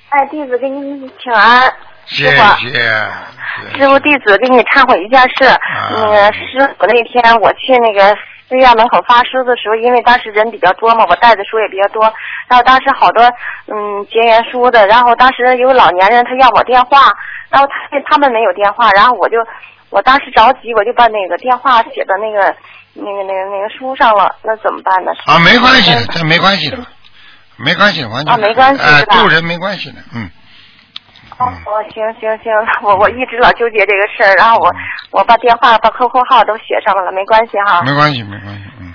[0.09, 1.73] 哎，弟子给你请安。
[2.05, 2.37] 谢谢。
[3.75, 5.45] 师傅，弟子给你忏悔一件事。
[5.45, 5.57] 啊
[5.95, 8.15] 那个师傅那天我去那个
[8.47, 12.03] 寺院门口发书的时候，因为当时人比较多嘛，我带的书也比较多，
[12.47, 13.23] 然后当时好多
[13.65, 17.11] 嗯结缘书的，然后当时有老年人他要我电话，
[17.49, 19.37] 然后他他们没有电话，然后我就
[19.89, 22.55] 我当时着急，我就把那个电话写到那个
[22.93, 25.11] 那个那个那个书上了，那怎么办呢？
[25.25, 26.77] 啊，没关系的，这没关系的，
[27.57, 30.29] 没关系的，完全啊没关系哎是吧渡人没关系的，嗯。
[31.39, 34.69] 哦嗯，哦，行行行，我我一直老纠结这个事儿，然后我
[35.11, 37.81] 我把电话把 QQ 号都写上了，没关系哈。
[37.83, 38.93] 没关系，没关系，嗯。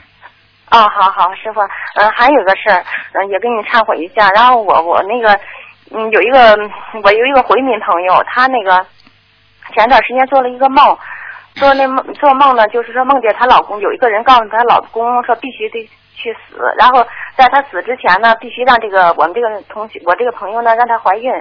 [0.70, 1.60] 哦，好好，师傅，
[1.94, 4.28] 嗯，还有个事儿，嗯，也跟你忏悔一下。
[4.30, 5.32] 然后我我那个，
[5.92, 6.54] 嗯，有一个
[7.02, 8.84] 我有一个回民朋友，他那个
[9.72, 10.96] 前段时间做了一个梦，
[11.54, 17.04] 做那梦做梦呢，就是说梦见她老公有一个人告诉她老公说必须得去死，然后
[17.36, 21.32] 在她死之前呢，必须让这个我们这个同学我这个朋友呢让她怀孕。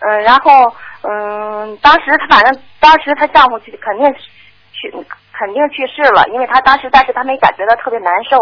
[0.00, 0.70] 嗯，然后
[1.02, 4.14] 嗯，当时她反正当时她丈夫去肯定
[4.72, 4.90] 去
[5.32, 8.36] 肯定去世了，因为她当时但是她没感觉到特别难受。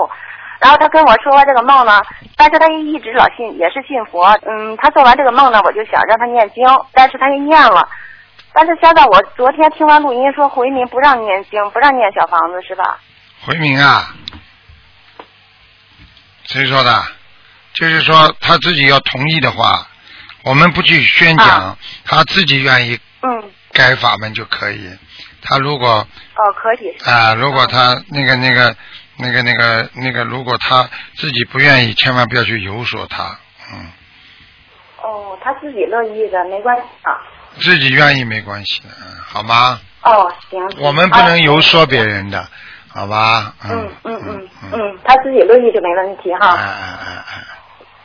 [0.61, 2.01] 然后她跟我说完这个梦呢，
[2.37, 4.27] 但是她一直老信也是信佛。
[4.47, 7.89] 嗯，她做完这个梦呢，我就想让她念经，但是她也念了。
[8.55, 13.01] 但是现在我昨天听完录音说回民不让念经，不让念小房子是吧？
[13.45, 14.15] 回民啊，
[16.45, 17.03] 谁说的？
[17.73, 19.89] 就是说他自己要同意的话，
[20.45, 24.89] 我们不去宣讲，啊他自己愿意嗯，改法门就可以。
[25.43, 26.97] 他如果哦，可以。
[27.05, 28.77] 啊、如果他那个那个
[29.17, 33.37] 那个那个那个，如果他自己不愿意，千万不要去游说他。
[33.73, 33.91] 嗯，
[35.03, 37.19] 哦，他自己乐意的，没关系啊。
[37.59, 39.79] 自己愿意没关系的，嗯，好吗？
[40.03, 40.61] 哦，行。
[40.81, 42.47] 我们不能游说别人的，
[42.93, 43.55] 好吧？
[43.65, 46.55] 嗯嗯嗯嗯，他自己乐意就没问题哈。
[46.57, 47.41] 哎哎哎哎，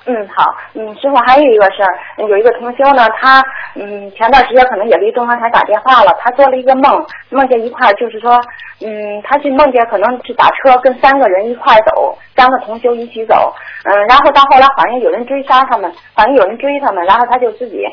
[0.06, 1.94] 嗯，好，嗯，师傅还有一个事儿，
[2.28, 3.44] 有一个同修呢，他
[3.76, 8.40] 嗯前段时间可能也给东方台打电话了，他做了一个梦，梦见一块儿就是说，
[8.82, 17.84] 嗯，他去梦见可能是打车跟三个人一块儿走，三个同修一起走，嗯，然后到后来好像有人追杀他们，好像有人追他们，然后他就自己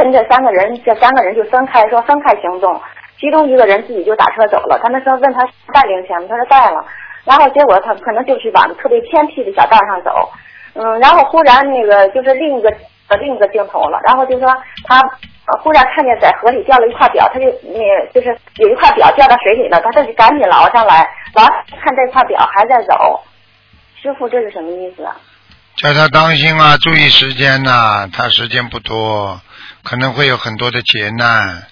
[0.00, 2.80] 跟这三个人，这三个人就分开说分开行动，
[3.20, 6.26] 其中一个人自己就打车走了，他们说问他带零钱吗？
[6.26, 6.82] 他说带了，
[7.24, 10.30] 然后结果他可能就是往特别偏僻的小道上走。
[10.72, 12.72] 嗯，然后忽然那个就是另一个
[13.08, 14.48] 呃另一个镜头了，然后就说
[14.84, 14.98] 他
[15.62, 23.20] 忽然看见在河里掉了一块表，他就那就是有一块表掉到水里了，他这就赶紧捞上来，捞看这块表还在走，
[24.00, 25.14] 师傅这是什么意思啊？
[25.76, 29.40] 叫他当心啊，注意时间呐、他时间不多，
[29.82, 31.64] 可能会有很多的劫难。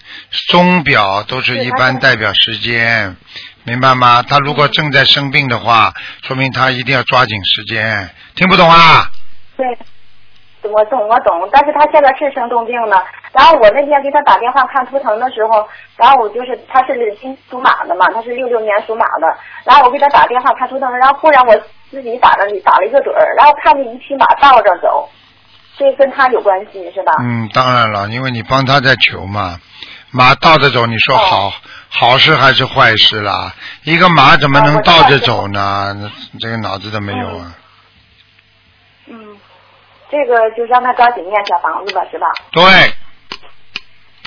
[0.49, 3.17] 钟表都是一般代表时间，
[3.65, 4.23] 明白吗？
[4.23, 5.93] 他如果正在生病的话，
[6.23, 8.11] 说明他一定要抓紧时间。
[8.35, 9.09] 听不懂啊？
[9.57, 9.67] 对，
[10.71, 13.05] 我懂我懂，但是他现在是生重病了。
[13.33, 19.37] 然后我那天给他打电话看图腾的时候，然后我就是他是金属马的嘛，他是六六年属马的。
[19.65, 21.55] 然后我给他打电话看图腾，然后忽然我
[21.91, 25.09] 自己打了打了一个盹儿，然后看见一匹马倒着走，
[25.79, 27.13] 这跟他有关系是吧？
[27.21, 29.61] 嗯，当然了，因为你帮他在求嘛。
[30.11, 31.53] 马倒着走，你说好、
[31.91, 33.55] 好事还是坏事啦？
[33.85, 35.95] 一个马怎么能倒着走呢？
[36.01, 36.11] 那
[36.41, 37.55] 这个脑子都没有啊！
[39.07, 39.37] 嗯，
[40.11, 42.27] 这个就让他抓紧念小房子吧，是吧？
[42.51, 42.65] 对，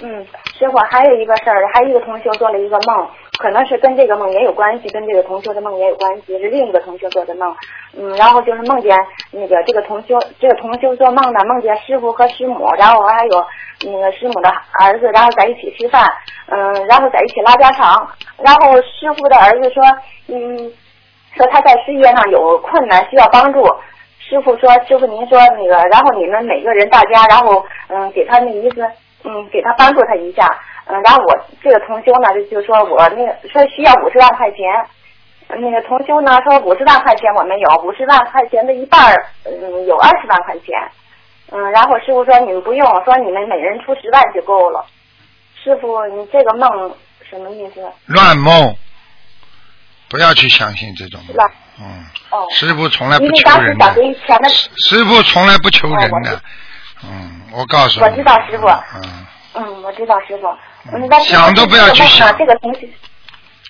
[0.03, 0.23] 嗯，
[0.57, 3.09] 师傅还有一个事儿，还有一个同学做了一个梦，
[3.39, 7.55] 可能是跟这个梦也有关系，跟这个同学的梦也有关系，是另一个同学做的梦。
[7.97, 8.97] 嗯，然后就是梦见
[9.31, 13.45] 那个这个同修，这个同修做梦呢，梦见师傅和师母，然后还有
[13.85, 14.49] 那个师母的
[14.79, 16.09] 儿子，然后在一起吃饭，
[16.47, 19.83] 嗯，然后在一起拉家常，然后师傅的儿子说，
[20.27, 20.71] 嗯，
[21.35, 23.63] 说他在事业上有困难，需要帮助。
[24.19, 28.81] 师傅说：“师傅，您说那个，然后你们每个人大家，然后嗯，给他那意思，
[29.25, 30.47] 嗯，给他帮助他一下，
[30.85, 34.59] 嗯，然后我这个同修呢，就就说我那个说需要五十万块钱，
[35.59, 40.73] 那个同修呢说五十万块钱我们有，五十万块钱的一半儿，嗯，有二十万块钱，
[41.51, 44.85] 嗯，然后师傅说你们不用，说你们每人出十万就够了。
[45.63, 46.95] 师傅，你这个梦
[47.29, 47.81] 什么意思？
[48.07, 48.75] 乱梦，
[50.09, 51.51] 不要去相信这种梦是吧。
[51.79, 56.41] 嗯，哦，师傅从来不求人的当时想，给钱的，师傅从来不求人哦的。
[57.03, 58.05] 嗯，我告诉你。
[58.05, 60.47] 我知道师傅嗯，嗯，我知道师傅，
[61.23, 62.87] 想都不要去想这个同学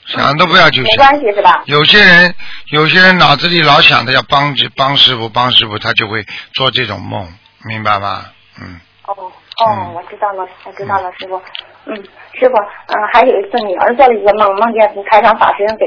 [0.08, 0.98] 想都不要去没想。
[0.98, 1.64] 关系是吧？
[1.66, 2.36] 有些人，
[2.72, 7.28] 有些人脑子里老想着要帮帮师傅，帮师傅，他就会做这种梦，
[7.66, 8.26] 明白吗？
[8.60, 11.42] 嗯，哦哦，我知道了，我知道了，师傅。
[11.86, 15.86] 嗯，师傅，嗯，还有一次女儿做了一个梦，梦见台上法师给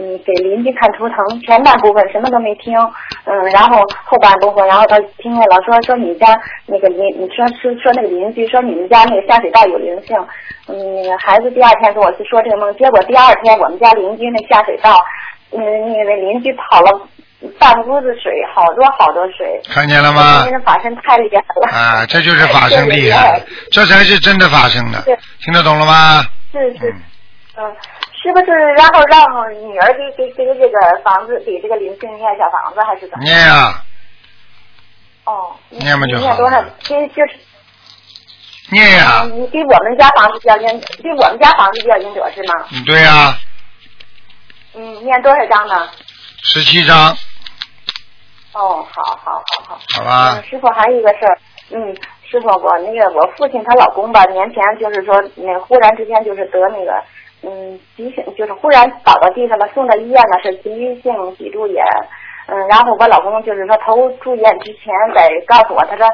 [0.00, 2.76] 嗯给邻居看图腾，前半部分什么都没听，
[3.24, 6.26] 嗯，然后后半部分，然后他听见了说说你家
[6.66, 10.16] 那个邻，你说说说那个邻居说你们家那个下水道有灵性，
[10.68, 10.74] 嗯，
[11.18, 14.90] 孩子第二天跟我去说这个梦，结果第二天我们家邻居那下水道，
[15.52, 15.60] 嗯，
[15.92, 16.90] 那个邻居跑了
[17.58, 19.60] 半屋子水，好多好多水。
[19.68, 20.42] 看见了吗？
[20.42, 21.76] 今天的法身太厉害了。
[21.76, 23.40] 啊，这就是法身厉害，
[23.72, 25.02] 这才是真的法身的，
[25.40, 26.24] 听得懂了吗？
[26.52, 26.94] 是是。
[27.56, 27.76] 嗯，嗯，
[28.22, 28.52] 是不是？
[28.76, 29.24] 然后让
[29.68, 33.24] 女儿给给给这个房子给这个灵性念小房子还是怎么？
[33.24, 33.82] 念呀，
[35.24, 36.64] 哦，念嘛就好念多少？
[36.80, 37.32] 其实就是。
[38.70, 40.66] 念呀，嗯你给我们家房子叫因，
[41.02, 42.54] 给我们家房子叫因者是吗？
[42.72, 43.36] 嗯，对呀，
[44.74, 45.88] 嗯，念多少章呢？
[46.44, 47.14] 十七章，
[48.54, 49.78] 哦，好好好好。
[49.96, 50.42] 好吧嗯，？
[50.44, 51.38] 师傅还有一个事儿，
[51.70, 57.02] 嗯，师傅，我那个我父亲她老公吧，年前就是说那忽然之间就是得那个
[57.42, 61.84] 嗯急性，就是忽然倒到地上了，送到医院呢是急性脊柱炎，
[62.46, 66.06] 嗯，然后我老公就是说头住院之前得告诉我，他说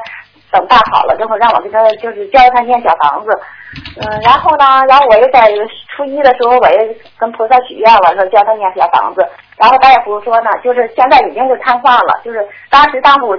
[0.51, 3.29] 等办好了之后让我给他就是教他念小房子，
[4.01, 5.47] 嗯，然后呢，然后我又在
[5.95, 9.27] 初一的时候我也跟菩萨许愿了，说教他念小房子，
[9.57, 13.37] 然后大夫说呢，就是现在已经是瘫痪了，就是当时大夫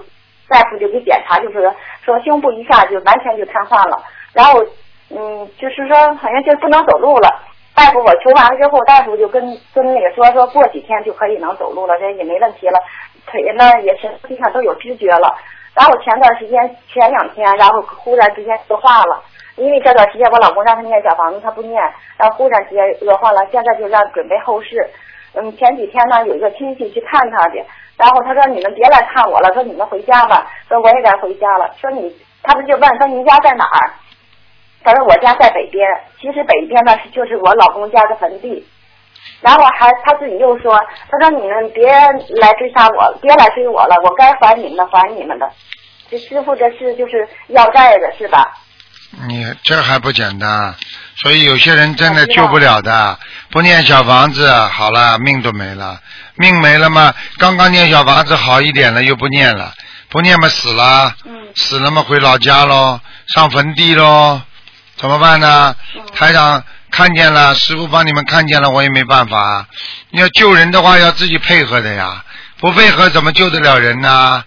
[0.49, 1.73] 大夫就给检查，就是
[2.05, 4.61] 说胸部一下就完全就瘫痪了，然后
[5.11, 7.29] 嗯，就是说好像就不能走路了。
[7.75, 12.79] 大夫我求完了之后，大夫就跟跟那个说说过几天就可以能走路了，这也没问题了，
[13.27, 15.35] 腿呢也身体上都有知觉了。
[15.73, 19.23] 然后前段时间前两天，然后忽然之间恶化了，
[19.61, 21.83] 因为这段时间我老公让他念小房子，他不念，
[22.17, 24.89] 然后忽然之间恶化了，现在就让准备后事。
[25.35, 27.63] 嗯，前几天呢有一个亲戚去看他去，
[27.97, 32.11] 然后他说你们别来看我了，说你们回家吧，说我也该回家了，说你
[32.43, 33.91] 他不就问说您家在哪儿？
[34.83, 35.87] 他说我家在北边，
[36.19, 38.67] 其实北边呢就是我老公家的坟地。
[39.43, 40.75] 然后还他自己又说，
[41.11, 45.49] 他说你们别来追杀我，别来追我了，我该还你们的还你们的。
[46.09, 48.51] 这师傅这是就是要债的是吧？
[49.11, 50.75] 你这还不简单，
[51.21, 53.19] 所以有些人真的救不了的，
[53.51, 56.01] 不念小房子，好了，命都没了，
[56.37, 59.75] 命没了嘛，刚刚念小房子好一点了，又不念了，
[60.09, 61.15] 不念嘛死了，
[61.57, 63.01] 死了嘛回老家喽，
[63.35, 64.41] 上坟地喽，
[64.97, 65.75] 怎么办呢？
[66.15, 69.67] 台长看见了，师傅帮你们看见了，我也没办法。
[70.11, 72.25] 你要救人的话，要自己配合的呀，
[72.59, 74.45] 不配合怎么救得了人呢？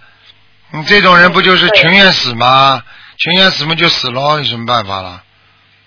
[0.71, 2.81] 你这种人不就是情愿死吗？
[3.17, 5.21] 情愿死嘛就死喽，有什么办法了？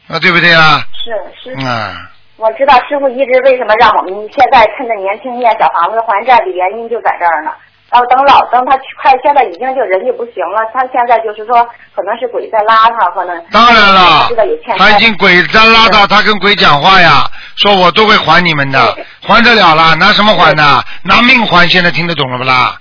[0.09, 0.83] 啊，对不对啊？
[0.95, 1.57] 是是。
[1.59, 1.97] 嗯，
[2.37, 7.51] 我知道师傅一直为什么让我们现在趁着年轻念小房子还债的原因就在这儿呢。
[7.89, 11.62] 然后等老等他快现在已经就人就不行了，他现在就是说
[11.95, 14.29] 可能是鬼在拉他，可能当然了
[14.77, 20.83] 他已经鬼在拉他，他跟鬼讲话呀，说我都会还你们的，还得了了，拿什么还呢？
[21.03, 22.77] 拿命还，现在听得懂了不啦？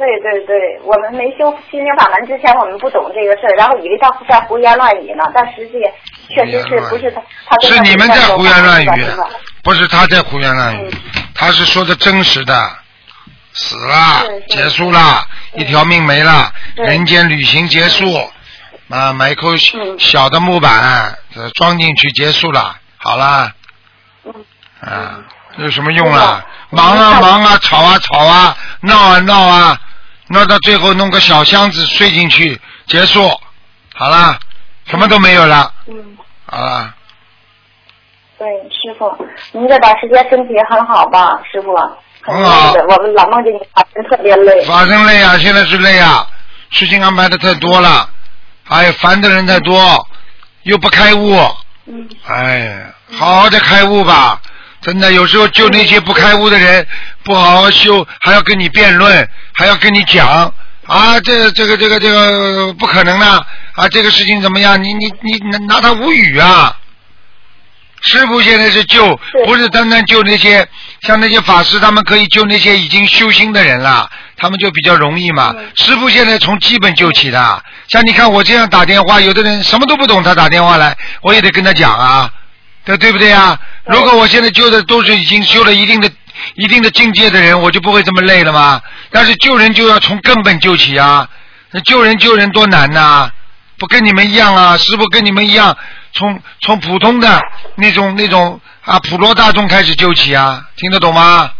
[0.00, 5.74] 对对对，我们没修心灵法门之前，我们不懂这个事儿，然后以为他在胡言乱语呢，但实际
[6.34, 9.06] 确实是不是他他是你们在胡言乱语，
[9.62, 10.90] 不是他在胡言乱语，
[11.34, 12.70] 他是说的真实的，
[13.52, 18.16] 死了，结束了，一条命没了，人间旅行结束，
[18.88, 19.48] 啊，买一口
[19.98, 23.52] 小的木板，呃装进去结束了，好了，
[24.80, 25.18] 啊，
[25.58, 26.46] 有什么用啊？
[26.72, 29.76] 忙啊忙啊，吵啊吵啊，闹啊闹啊，
[30.32, 33.28] 闹到最后弄个小箱子睡进去，结束，
[33.94, 34.38] 好了，
[34.86, 36.16] 什么都没有了，嗯，
[36.46, 36.94] 好了。
[38.38, 41.76] 对，师傅，您这段时间身体很好吧，师傅？
[42.22, 44.64] 很很好，我们老梦见你法身特别累。
[44.66, 46.24] 法身累啊，现在是累啊，
[46.70, 48.08] 事情安排的太多了，
[48.68, 50.06] 哎呀，烦的人太多，
[50.62, 51.36] 又不开悟，
[51.86, 54.40] 嗯，哎呀，好好的开悟吧。
[54.80, 56.86] 真的，有时候救那些不开悟的人，
[57.22, 60.52] 不好好修，还要跟你辩论，还要跟你讲
[60.86, 63.26] 啊，这这个这个这个不可能的
[63.74, 64.82] 啊，这个事情怎么样？
[64.82, 66.76] 你你你拿拿他无语啊！
[68.02, 70.66] 师傅现在是救，不是单单救那些
[71.02, 75.54] 像那些法师，他们可以救那些已经修心的人了，他们就比较容易嘛。
[75.76, 82.30] 师傅现在从基本救起的，像你看我这样打电话，有的人什么都不懂，他打电话来，我也得跟他讲啊，
[82.84, 83.58] 对对不对啊？
[83.84, 86.10] 如果我现在救的都是已经修了一定的、
[86.54, 88.80] 一定的境界的人，我就不会这么累了嘛？
[89.10, 91.28] 但是救人就要从根本救起啊！
[91.70, 93.30] 那救人救人多难呐、
[93.78, 95.76] 不跟你们一样啊，师傅跟你们一样，
[96.12, 97.40] 从从普通的
[97.76, 101.52] 那种那种啊普罗大众开始救起啊，听得懂吗？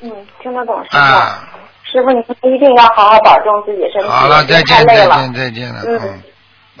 [0.00, 0.96] 嗯，听得懂师傅。
[0.96, 1.44] 啊，
[1.90, 2.20] 师傅，你
[2.54, 4.94] 一定要好好保重自己身体，好了，再见再。
[4.94, 6.22] 见再见了，嗯嗯，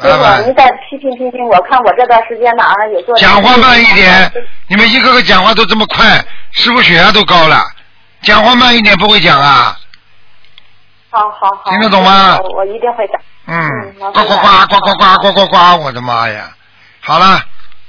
[0.00, 0.54] 师傅，您。
[0.54, 3.16] 再批评批评我，看我这段时间哪儿有做。
[3.16, 4.30] 讲话慢一点，
[4.68, 7.62] 你们一个个讲话都这么快，师傅血压都高了，
[8.22, 9.76] 讲话慢一点不会讲啊？
[11.10, 11.70] 好好好。
[11.70, 13.14] 听得懂吗我我一定会的。
[13.46, 16.50] 嗯，麻呱呱呱呱呱呱呱呱呱，我的妈呀！
[17.00, 17.40] 好了，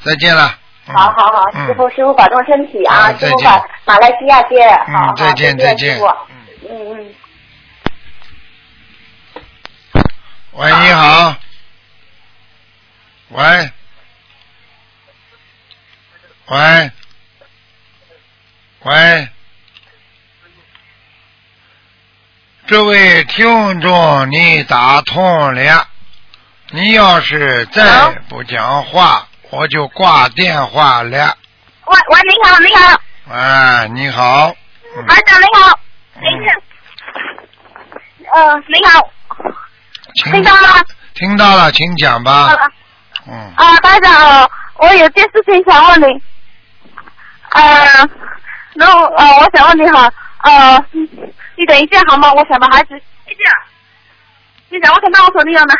[0.03, 0.55] 再见了。
[0.87, 5.99] 嗯好好好，嗯师傅师傅保重身体啊，再见师傅把马来西亚见，嗯再见再再见，
[6.67, 7.13] 嗯嗯。
[10.53, 11.35] 喂，你好。
[13.29, 13.71] 喂。
[16.47, 16.91] 喂。
[18.83, 19.29] 喂。
[22.67, 25.87] 这位听众，你打通了。
[26.71, 31.35] 你要是再不讲话，我就挂电话了。
[31.85, 34.55] 喂喂，你好，你好，哎，你好。
[34.95, 35.79] 嗯台长你好，
[36.15, 36.51] 等一下，
[38.33, 39.11] 呃，你好，
[40.15, 40.83] 请听到吗？
[41.13, 42.49] 听到了，请讲吧。
[43.29, 43.65] 啊嗯。
[43.65, 46.05] 啊，台长，呃我有件事情想问你，
[47.51, 48.09] 呃，
[48.75, 50.09] 然后呃，我想问你哈，
[50.43, 50.85] 呃，
[51.57, 52.31] 你等一下好吗？
[52.33, 53.51] 我想把孩子，等一下，
[54.69, 55.75] 你想我想帮我手机有吗？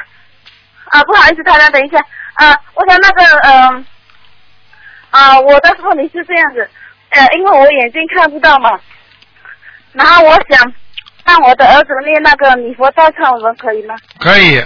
[0.90, 1.98] 啊，不好意思，台长，等一下，
[2.34, 3.86] 啊，我想那个，嗯、
[5.12, 6.70] 啊，我的问题是这样子，
[7.12, 8.78] 呃，因为我眼睛看不到嘛，
[9.94, 10.74] 然后我想
[11.24, 13.96] 让我的儿子念那个礼佛大忏文，可以吗？
[14.20, 14.62] 可以，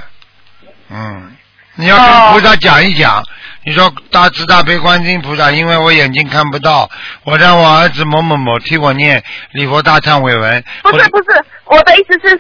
[0.90, 1.38] 嗯，
[1.76, 3.24] 你要跟菩萨讲一讲，
[3.66, 6.90] 你说大慈大悲观世音菩萨，因为我眼睛看不到，
[7.24, 10.64] 我让我儿子某某某替我念礼佛大忏悔文。
[10.84, 12.36] 不是不是，我的意思是，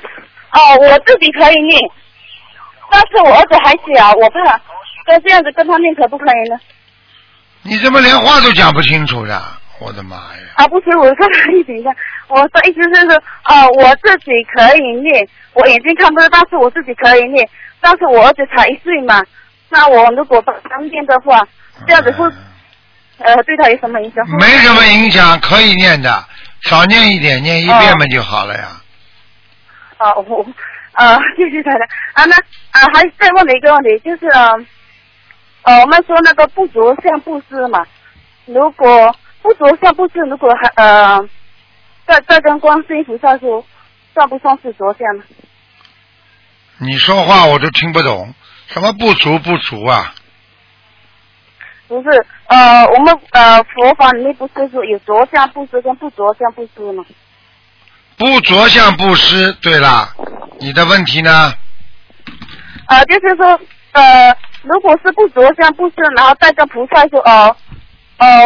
[0.51, 1.79] 哦，我自己可以念，
[2.91, 4.61] 但是我儿子还小，我怕，
[5.07, 6.59] 那这样子跟他念可不可以呢？
[7.63, 9.41] 你怎么连话都讲不清楚的？
[9.79, 10.53] 我的妈呀！
[10.55, 11.89] 啊，不行，我刚才一等一下，
[12.27, 17.49] 我的意思是说，啊，我自己可以念，我眼睛看不到，但是我自己可以念，
[17.85, 19.21] 但是我儿子才一岁嘛，
[19.67, 21.45] 那我如果帮他念的话，
[21.85, 22.25] 这样子会，
[23.17, 24.25] 呃，对他有什么影响？
[24.39, 26.09] 没什么影响，可以念的，
[26.61, 28.69] 少念一点，念一遍嘛就好了呀。
[29.97, 30.45] 啊，我
[30.93, 32.37] 啊， 谢谢太太啊，那
[32.71, 34.65] 啊，还再问你一个问题，就是呃，
[35.63, 37.85] 呃我们说那个不着相布施嘛，
[38.45, 41.19] 如果不着相布施，如果还呃，
[42.07, 43.65] 再再跟观世音菩萨说，
[44.13, 45.23] 算不算是着相呢？
[46.79, 48.33] 你说话我都听不懂，
[48.67, 50.13] 什么不足不足啊？
[51.87, 57.05] 不是，呃，我们呃佛法里面不是说有着相布施跟不着相布施吗？
[58.17, 60.13] 不着相布施，对啦，
[60.59, 61.53] 你的问题呢？
[62.87, 63.59] 呃，就是说，
[63.91, 67.55] 呃，如果是不着相布施，然后再跟菩萨说，哦、呃，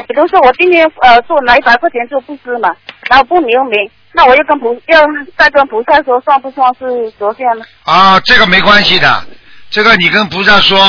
[0.07, 2.69] 比如说我今天呃做拿一百块钱做布施嘛，
[3.09, 5.01] 然后不留名，那我又跟菩要
[5.37, 7.65] 再跟菩萨说，算不算是着相呢？
[7.83, 9.23] 啊，这个没关系的，
[9.69, 10.79] 这个你跟菩萨说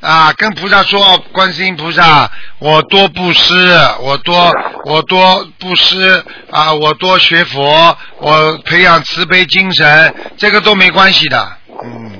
[0.00, 3.54] 啊，跟菩萨说，观世音菩萨，我多布施，
[4.00, 4.52] 我多
[4.84, 12.12] 我多布施啊，我多学佛，我培养慈悲精神，这个都没关系的，嗯，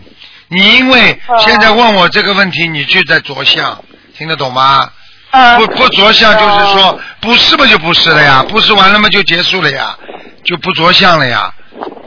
[0.48, 3.84] 你因为现在问我这个问题，你就在着相，
[4.16, 4.90] 听得懂吗？
[5.36, 9.94] 呃，不不着相就是说不是嘛就不是了呀，不是完了嘛就结束了呀，
[10.42, 11.52] 就不着相了呀，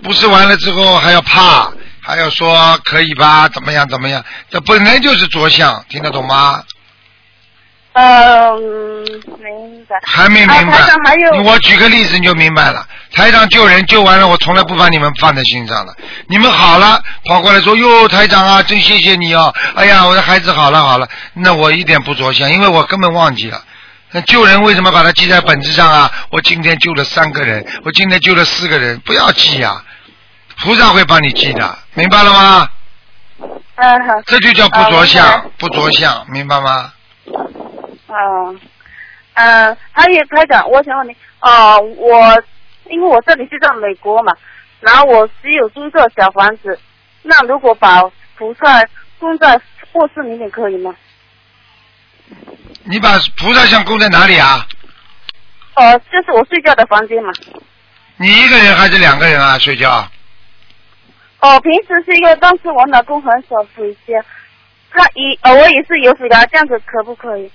[0.01, 1.71] 不是完了之后还要怕，
[2.01, 6.63] 还要说可以吧，怎么样怎么样，这本来就是着相，听得懂吗？
[7.93, 9.03] 呃，嗯
[9.39, 9.99] 明白。
[10.05, 11.43] 还没明白长还有？
[11.43, 12.85] 我举个例子你就明白了。
[13.11, 15.95] 台长救人救完了，我从来不把你们放在心上的。
[16.27, 19.53] 你们好了，跑过来说哟，台长啊，真谢谢你哦。
[19.75, 23.61] 哎呀，我的孩子好了好了，那我一点不着相，因为我根本忘记了。
[24.11, 26.11] 那救人为什么把它记在本子上啊？
[26.29, 29.83] 我今天救了三个人，我今天救了四个人，不要记呀、
[30.61, 32.69] 菩萨会帮你记的，明白了吗？
[33.75, 34.21] 嗯好。
[34.27, 36.91] 这就叫不着啊相，不着相，明白吗？
[38.09, 38.55] 啊，
[39.33, 42.43] 呃，还有台长，我想问你，呃，我
[42.89, 44.33] 因为我这里是在美国嘛，
[44.79, 46.79] 然后我只有租个小房子，
[47.23, 48.01] 那如果把
[48.35, 48.83] 菩萨
[49.19, 49.59] 供在
[49.93, 50.95] 卧室里面可以吗？
[52.83, 54.65] 你把菩萨像供在哪里啊？
[55.75, 57.31] 呃，就是我睡觉的房间嘛。
[58.17, 59.57] 你一个人还是两个人啊？
[59.57, 60.07] 睡觉？
[61.41, 64.21] 哦、平时是一个，但是我老公很少回家，
[64.91, 67.49] 他一偶尔也是有回家，这样子可不可以？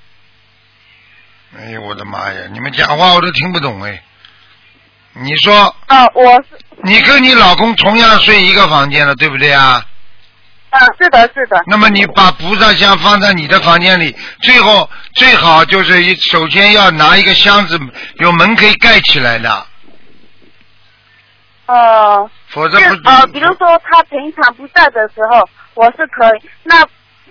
[1.56, 2.40] 哎呦我的妈呀！
[2.52, 4.02] 你们讲话我都听不懂哎。
[5.12, 9.84] 你说啊、我是，你跟你老公同样睡一个房间了，对不对啊？
[10.70, 17.78] 啊、是的，是的，那么你把菩萨像放在你的房间里，最后最好就是一首先要拿一个箱子，
[18.16, 19.66] 有门可以盖起来的，
[21.66, 22.96] 呃，否则不。
[22.96, 26.50] 就呃，比如说他平常不在的时候，我是可以。
[26.64, 26.84] 那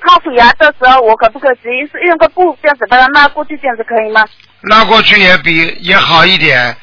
[0.06, 4.26] 他回来的时候，我可不可以直接是用个布这样子把它拉过去，这样子可以吗？
[4.64, 6.76] 拉过去也比也好一点，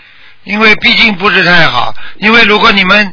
[0.45, 1.95] 因为毕竟不是太好。
[2.16, 3.12] 因为如果你们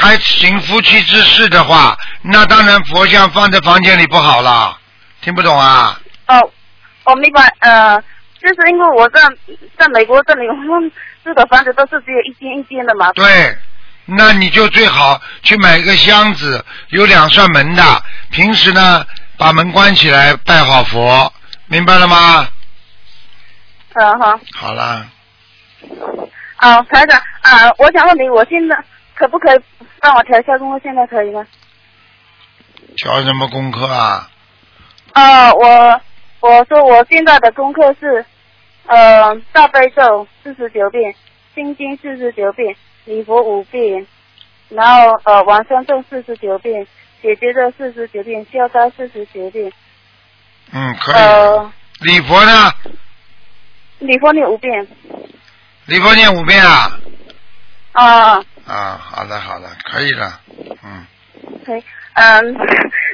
[0.00, 4.76] 还行夫妻之事的话，那当然佛像放在房间里不好了。
[5.22, 6.00] 听不懂啊？
[6.28, 6.50] 哦，
[7.04, 7.42] 我明白。
[7.60, 8.00] 呃，
[8.40, 9.20] 就是因为我在
[9.78, 10.92] 在美国这里，我们
[11.24, 13.12] 住的房子都是只有一间一间的嘛。
[13.12, 13.56] 对，
[14.06, 17.82] 那你就最好去买一个箱子，有两扇门的。
[18.30, 19.04] 平时呢，
[19.40, 21.32] 把门关起来，拜好佛，
[21.66, 22.46] 明白了吗？
[23.94, 24.38] 嗯好。
[24.54, 25.06] 好了，
[26.56, 28.76] 啊，台长啊，我想问你，我现在
[29.14, 29.60] 可不可以
[29.98, 30.78] 帮我调一下功课？
[30.82, 31.46] 现在可以吗？
[32.98, 34.28] 调什么功课啊？
[35.14, 36.00] 啊，我
[36.40, 38.22] 我说我现在的功课是，
[38.88, 41.14] 呃，大悲咒四十九遍，
[41.54, 42.76] 心经四十九遍，
[43.06, 44.06] 礼佛五遍，
[44.68, 46.86] 然后呃往生咒四十九遍，
[47.22, 49.72] 解结咒四十九遍，消灾四十九遍，
[50.72, 51.14] 嗯，可以。
[51.14, 52.72] 呃，礼佛呢？
[53.98, 54.86] 礼佛念五遍。
[55.86, 56.98] 礼佛念五遍啊？
[57.92, 60.40] 啊，啊，好的好的，可以了，
[60.82, 61.06] 嗯，
[61.66, 61.84] 可以。
[62.14, 62.54] 嗯，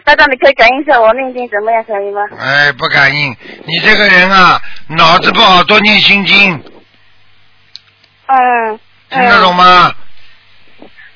[0.04, 2.20] 大家你可以感应一下我念经怎么样，可以吗？
[2.38, 3.30] 哎，不感应，
[3.64, 6.52] 你这个人啊，脑子不好，多念心经，
[8.26, 8.80] 嗯。
[9.08, 9.94] 听得懂吗？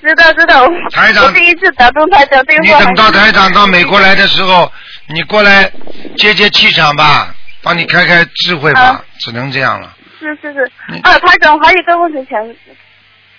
[0.01, 2.78] 知道知道，台长我第一次打通台长电话。
[2.78, 4.70] 你等到台长到美国来的时候，
[5.07, 5.70] 你过来
[6.16, 9.94] 接接气场吧，帮你开开智慧吧，啊只能这样了。
[10.18, 10.61] 是是是，
[11.03, 12.40] 啊，台长还有一个问题想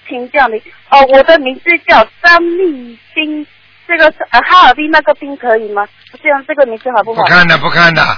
[0.07, 0.57] 请教你，
[0.89, 3.45] 哦，我的名字叫张丽冰，
[3.87, 5.87] 这个是呃哈尔滨那个冰可以吗？
[6.21, 7.21] 这样这个名字好不好？
[7.23, 8.17] 不看的，不看的，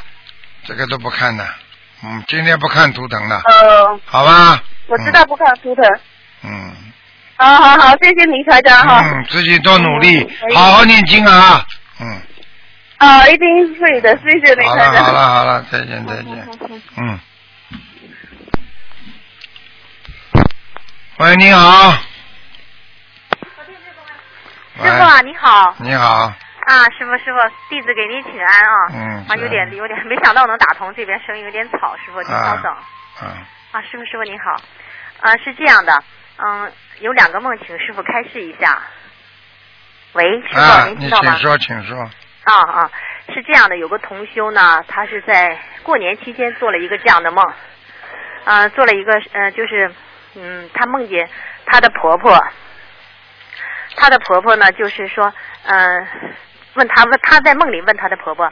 [0.65, 1.45] 这个都不看的，
[2.03, 4.61] 嗯，今天不看图腾了，呃，好吧？
[4.87, 5.85] 我知道不看图腾。
[6.43, 6.73] 嗯。
[7.35, 9.01] 好好好，谢谢你台长哈。
[9.03, 11.65] 嗯，自己多努力好好念经啊。
[11.99, 12.21] 嗯，
[12.97, 14.93] 啊，一定会的，谢谢你好台长。
[14.93, 16.47] 了好了好了，再见再见。
[16.97, 17.19] 嗯。
[21.17, 21.91] 喂，你好。
[24.75, 26.33] 师傅啊，你好你好，
[26.65, 28.87] 啊，师傅师傅，弟子给您请安啊。
[28.91, 32.75] 嗯啊，有点有点，没想到能打通，这边声音有点吵，师傅您稍等。
[33.21, 33.29] 嗯，
[33.71, 34.59] 啊，师傅师傅您好，
[35.21, 36.03] 啊是这样的，
[36.37, 38.81] 嗯，有两个梦，请师傅开示一下。
[40.13, 41.41] 喂，师傅、您知道吗请？
[41.41, 41.97] 说，请说。
[42.43, 42.91] 啊啊，
[43.33, 47.43] 是这样的，有个同修呢，他是在过年期间做了一个这样的梦，
[48.45, 49.91] 啊，做了一个呃，就是
[50.35, 51.29] 嗯，他梦见
[51.65, 52.37] 他的婆婆，
[53.95, 55.33] 她的婆婆呢，就是说，
[55.65, 56.07] 嗯、
[56.75, 58.51] 问她问她在梦里问她的婆婆，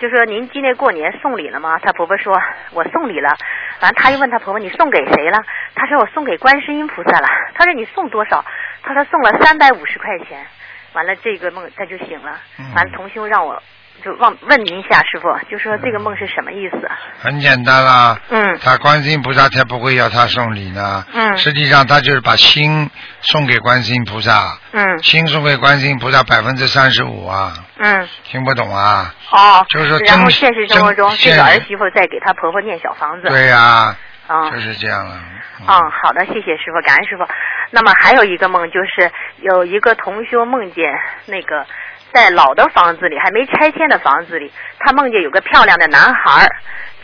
[0.00, 1.78] 就说您今年过年送礼了吗？
[1.78, 2.32] 她婆婆说
[2.72, 3.36] 我送礼了。
[3.82, 5.44] 完，她又问她婆婆你送给谁了？
[5.74, 7.28] 她说我送给观世音菩萨了。
[7.54, 8.42] 她说你送多少？
[8.82, 10.46] 她说送了三百五十块钱。
[10.94, 12.40] 完了，这个梦她就醒了。
[12.58, 13.62] 嗯完了，同修让我
[14.00, 16.90] 就问问您一下，师傅，就说这个梦是什么意思？
[17.18, 18.18] 很简单啦。
[18.30, 21.04] 嗯他观世音菩萨才不会要他送礼呢。
[21.12, 22.90] 嗯实际上他就是把心
[23.20, 29.14] 送给观世音菩萨，嗯心送给观世音菩萨百分之三十五啊，嗯，听不懂啊？
[29.30, 33.28] 哦，就是说然后现实生活中，真这个儿媳妇在给她婆婆念小房子。
[33.28, 33.96] 对呀、
[34.26, 34.50] 啊。
[34.52, 35.20] 就是这样了。
[35.60, 37.24] 嗯，好的，谢谢师傅，感恩师傅。
[37.72, 40.84] 那么还有一个梦，就是有一个同学梦见
[41.26, 41.66] 那个
[42.12, 46.48] 在老的房子里，还没拆迁的房子里，他梦见有个漂亮的男孩儿，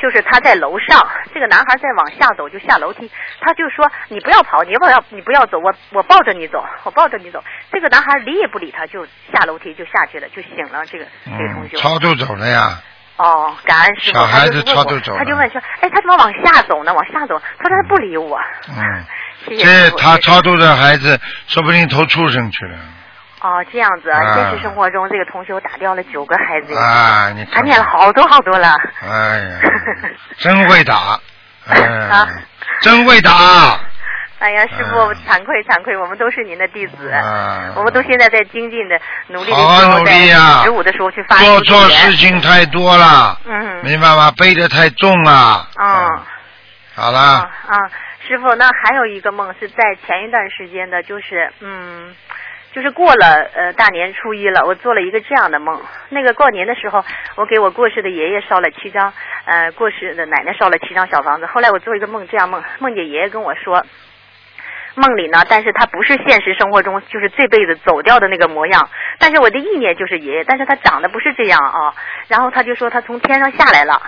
[0.00, 7.42] 就是他在楼上，这个男孩在往下走，就下楼梯，他就说你不要跑，你不要你不要走，我我抱着你走，我抱着你走。
[7.72, 10.84] 这个男孩理也不理他，就下楼梯就下去了，就醒了。
[10.86, 11.78] 这个这个同嗯，修。
[11.78, 12.80] 超度走了呀。
[13.16, 14.18] 哦，感恩师傅。
[14.18, 16.92] 小孩子超度走了他就问说，哎，他怎么往下走呢？
[16.92, 18.38] 往下走，他说他不理我。
[18.68, 19.04] 嗯，
[19.48, 22.76] 谢谢这他超度的孩子，说不定投畜生去了。
[23.46, 27.64] 哦，这样子，啊现实生活中这个同修打掉了九个孩子呀，啊，你他看。
[27.64, 28.74] 念了好多好多了。
[29.02, 29.60] 哎呀，
[30.38, 31.20] 真会打，
[31.68, 31.80] 哎
[32.10, 32.26] 啊，
[32.80, 33.30] 真会打。
[34.38, 44.30] 哎呀，师傅，嗯惭愧惭愧，我们都是您的弟子，啊我们都现在在精进的努力的好好努力呀十五的时候去发做错事情太多了，嗯明白吗？
[44.36, 45.68] 背的太重了。
[45.78, 46.20] 嗯。
[46.96, 47.76] 好了，啊啊，
[48.26, 49.76] 师傅，那还有一个梦是在
[50.06, 52.14] 前一段时间的，就是嗯，
[52.76, 55.80] 就是过了呃大年初一了，我做了一个这样的梦。
[56.10, 57.02] 那个过年的时候，
[57.36, 59.14] 我给我过世的爷爷烧了七张，
[59.46, 61.46] 呃，过世的奶奶烧了七张小房子。
[61.46, 63.82] 后来我做一个梦，这样梦，梦见爷爷跟我说。
[64.94, 71.94] 梦里呢，但是他不是现实生活中就是这辈子走掉的那个模样，但是我的意念就是爷爷，但是他长得不是这样啊。
[72.28, 74.02] 然后他就说他从天上下来了，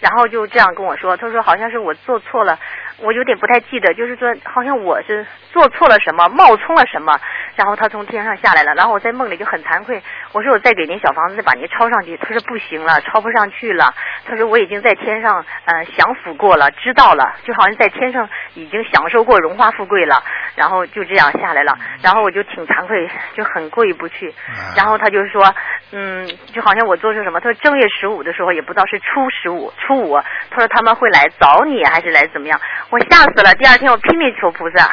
[0.00, 2.58] 然后就这样跟我说，他说好像是我做错了，
[2.98, 7.12] 我有点不太记得，就是说好像我是做错了什么，冒充了什么，
[7.54, 13.92] 然后他从天上下来了，然后我在梦里就很惭愧，我说我再给您小房子再把您抄上去，他说不行了，抄不上去了，
[14.24, 20.22] 他说我已经在天上呃享福过了，知道了，就好像在天上已经享受过荣华富贵了，
[20.54, 24.34] 然后就这样下来了，然后我就挺惭愧，就很过意不去，
[24.74, 25.54] 然后他就说，
[25.92, 30.18] 嗯，就好像我做错什么，他说正月十五的时候也不知道是初十五、初五，
[30.50, 32.58] 他说他们会来找你还是来怎么样，
[32.90, 34.90] 我吓死了，第二天我拼命求菩萨，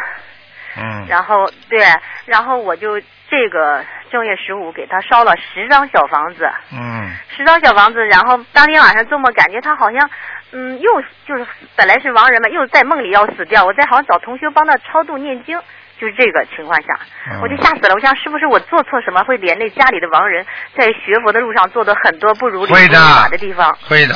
[0.77, 1.85] 嗯， 然后对，
[2.25, 10.09] 然后我就这个正月十五给他烧了十张小房子，嗯，十张小房子，然后当天晚上做梦感觉他好像，
[10.51, 15.59] 嗯，又就是本来是亡人嘛，又在梦里要死掉，我在好像找同学帮他超度念经。
[16.01, 16.99] 就是这个情况下，
[17.31, 17.93] 嗯我就吓死了。
[17.93, 23.77] 我想是不是我做错什么，会连累家里的亡人，在学佛的路上做的很多不如理不如会的法的地方。
[23.87, 24.13] 会的。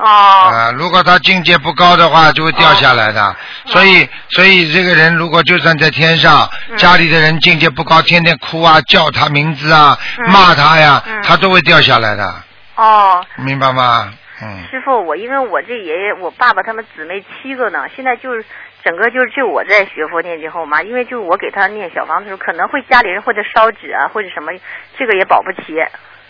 [0.00, 3.36] 哦，啊，如果他境界不高的话，就会掉下来的。
[3.66, 6.76] 所以，所以这个人如果就算在天上，嗯。
[6.76, 10.30] 家里的人境界不高，天天哭啊，叫他名字啊，嗯。
[10.30, 11.22] 骂他呀，嗯。
[11.22, 12.34] 他都会掉下来的，
[12.76, 14.12] 哦，明白吗？
[14.42, 18.42] 嗯，师傅，我因为我这爷爷、我爸爸他们姊妹七个呢，现在就是
[18.82, 24.50] 整个就是就我在学佛念经后嘛，因为就是我给他念小房子的时候，可能会家里人或者烧纸啊，或者什么，
[24.98, 25.74] 这个也保不齐。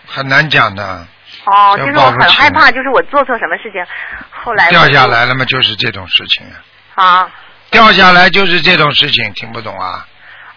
[0.08, 1.06] 很难讲的，
[1.44, 3.84] 哦，这就是我很害怕，就是我做错什么事情，
[4.30, 6.46] 后来掉下来了嘛，就是这种事情
[6.94, 7.30] 啊，啊。
[7.70, 10.06] 掉下来就是这种事情，听不懂啊？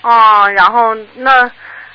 [0.01, 1.49] 哦，然后那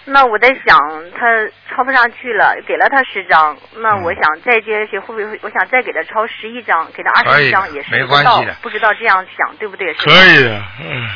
[0.04, 0.78] 那我在想，
[1.12, 1.26] 他
[1.68, 5.38] 抄不上去了，给了他十张，那嗯我想再接下去会不会？
[5.42, 9.92] 我想再给他抄十一张，给他二十一张也是没关系的不知道这样想对不对？
[9.94, 11.08] 可以的，嗯，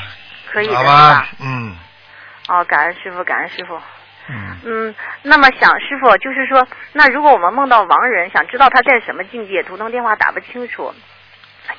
[0.52, 1.76] 可以的好吧吧？，嗯
[2.48, 3.80] 哦，感恩师傅，感恩师傅。
[4.64, 10.92] 嗯，那么想师傅就是说，那如果我们梦到亡人，想知道他在什么境界，图腾电话打不清楚，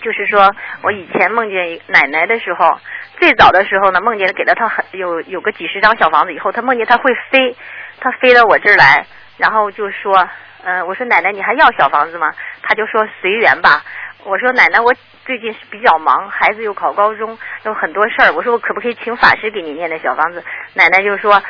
[0.01, 2.79] 就是说我以前梦见奶奶的时候，
[3.19, 7.55] 最早的时候呢，梦见给了他很有有个几十张小房子，以后他梦见他会飞，
[7.99, 9.05] 他飞到我这儿来，
[9.37, 10.27] 然后就说，
[10.63, 12.33] 嗯、我说奶奶你还要小房子吗？
[12.61, 13.81] 他就说随缘吧。
[14.25, 14.93] 我说奶奶，我
[15.25, 18.31] 最近是比较忙，孩子又考高中，有很多事儿。
[18.31, 20.41] 我说我可不可以请法师给你念那小房子？
[20.75, 21.43] 奶奶就说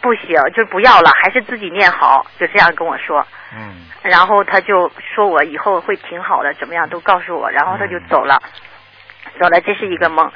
[0.00, 3.26] 不行，就是不要了，还是自己念好，就这样跟我说。
[3.56, 8.40] 嗯然后他就说我以后会挺好的，怎么样都告诉我，然后他就走了，
[9.40, 10.30] 走了，这是一个梦。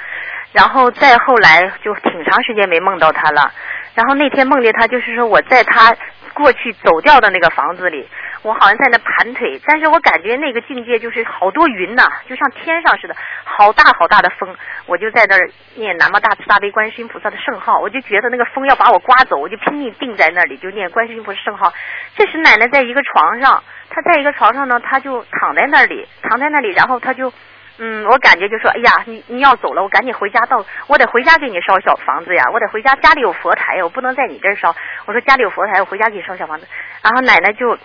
[0.52, 3.50] 然后再后来就挺长时间没梦到他了，
[3.94, 5.94] 然后那天梦见他，就是说我在他
[6.34, 8.06] 过去走掉的那个房子里，
[8.42, 13.14] 我好像在那盘腿，但是我感觉那个境界就是好多云呐、就像天上似的，
[13.44, 14.54] 好大好大的风，
[14.86, 21.72] 我就在那儿念南无大慈大悲观世音菩萨的圣号，我就觉得那个风要把我刮走，我就拼命定在那里，就念观世音菩萨圣号。
[22.16, 27.32] 这时奶奶在一个床上，她在一个床上呢，她就躺在那里，躺在那里，然后她就。
[27.78, 34.76] 嗯，我感觉就说，哎呀，你你要走了，我赶紧回家到，我得回家给你烧小房子呀，我得回家，家里有佛台呀，我不能在你这儿烧。
[35.06, 36.68] 我说家里有佛台，我回家给你烧小房子。
[37.02, 37.76] 然后奶奶就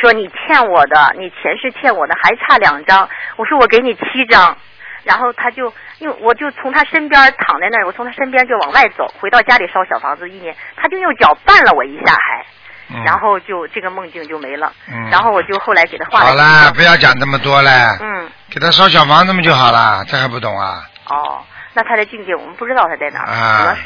[0.00, 3.08] 说你欠我的，你前世欠我的还差两张。
[3.36, 4.56] 我说我给你七张。
[5.04, 12.44] 然后他就，因为我就从他身边躺在那儿，我从他身边就往外走，回到家里烧小房子一年，他就用脚绊了我一下还，
[12.92, 13.04] 嗯。
[13.04, 14.72] 然后就这个梦境就没了。
[14.92, 15.08] 嗯。
[15.08, 17.70] 然后我就后来给他画了好一个啦，不要讲这么多了，
[18.00, 20.82] 嗯，给他烧小房子嘛就好了，这还不懂啊？
[21.08, 23.26] 哦，那他的境界我们不知道他在哪儿。
[23.30, 23.76] 啊，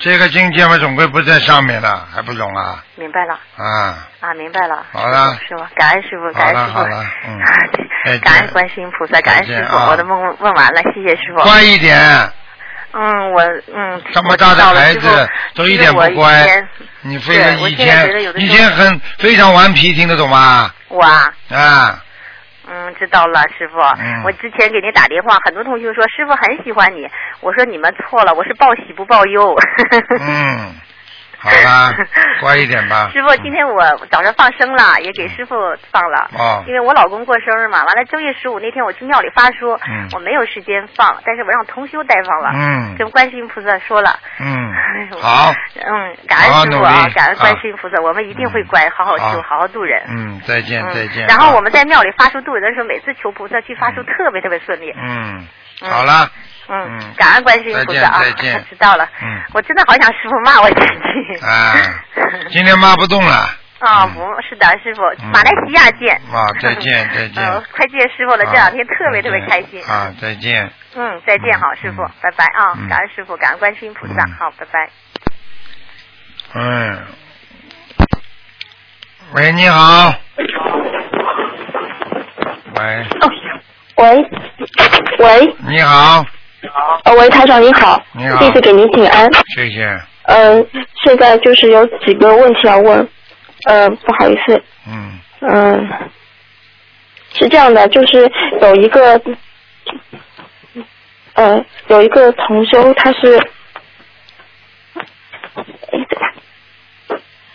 [0.00, 2.82] 这个境界嘛总归不在上面了，还不懂啊？
[2.96, 3.34] 明白了。
[3.56, 4.84] 啊，啊，明白了。
[4.92, 5.34] 好了。
[5.46, 6.72] 师傅，感恩师傅，感恩师傅。
[6.72, 7.38] 好了好了嗯。
[7.38, 7.46] 啊
[8.06, 8.20] 再见。
[8.20, 9.88] 感恩观世音菩萨，感恩师傅，啊。
[9.90, 11.42] 我的梦问完了，谢谢师傅。
[11.42, 11.98] 乖一点，
[12.92, 13.42] 嗯，我
[13.74, 16.46] 嗯，这么大的孩子都一点不乖。
[17.02, 20.70] 你非得以前以前很非常顽皮，听得懂吗？
[20.88, 22.02] 我啊，啊，
[22.72, 23.80] 嗯，知道了，师傅。
[23.98, 27.08] 嗯我之前给您打电话，很多同学说师傅很喜欢你，
[27.40, 29.56] 我说你们错了，我是报喜不报忧。
[30.20, 30.74] 嗯，
[31.40, 31.94] 好啦，
[32.40, 33.10] 乖一点吧。
[33.14, 35.54] 师傅，今天我早上放生了，也给师傅
[35.90, 36.30] 放了。
[36.38, 42.50] 哦因为我老公过生日嘛，完了正月十五那天我去庙里发书，嗯我没有时间放，但是我让同修代放了。
[42.54, 44.18] 嗯跟观世音菩萨说了。
[44.40, 44.70] 嗯
[45.20, 50.02] 好，嗯，感恩师傅啊，感恩观啊世音菩萨，我们一定会乖，好好好修，好好度人。
[50.08, 51.26] 嗯，再见嗯再见。
[51.26, 54.92] 然后啊我们在庙里发书度人的时候，每次求菩萨去发书特别特别顺利。
[54.96, 55.46] 嗯，
[55.82, 56.28] 嗯好了，
[56.70, 59.04] 嗯嗯，感恩观世音菩萨啊再见知道了。
[59.22, 61.44] 嗯我真的好想师傅骂我几句。
[61.44, 61.74] 啊，
[62.50, 63.32] 今天骂不动了。
[63.80, 66.14] 啊， 嗯不是的，师傅，嗯马来西亚见。
[66.32, 69.82] 啊再见 再见嗯，快见师傅了，这两天特别特别开心。
[69.84, 70.70] 啊，再见。
[70.94, 72.88] 嗯，再见，好师傅嗯，拜拜啊嗯！
[72.88, 74.88] 感恩师傅，感恩观世音菩萨嗯，好，拜拜。
[76.54, 77.04] 嗯。
[79.34, 80.12] 喂，你好。
[82.76, 83.06] 喂，
[83.96, 84.30] 喂，
[85.18, 86.24] 喂，你好，
[87.04, 89.28] 呃，喂，台长你好，你好弟子给您请安。
[89.56, 89.98] 谢谢。
[90.24, 90.66] 嗯、
[91.02, 93.08] 现在就是有几个问题要问，
[93.66, 95.88] 呃，不好意思，嗯嗯、
[97.32, 98.30] 是这样的，就是
[98.60, 99.20] 有一个，
[101.34, 103.36] 呃，有一个同修，他是，
[105.54, 105.98] 哎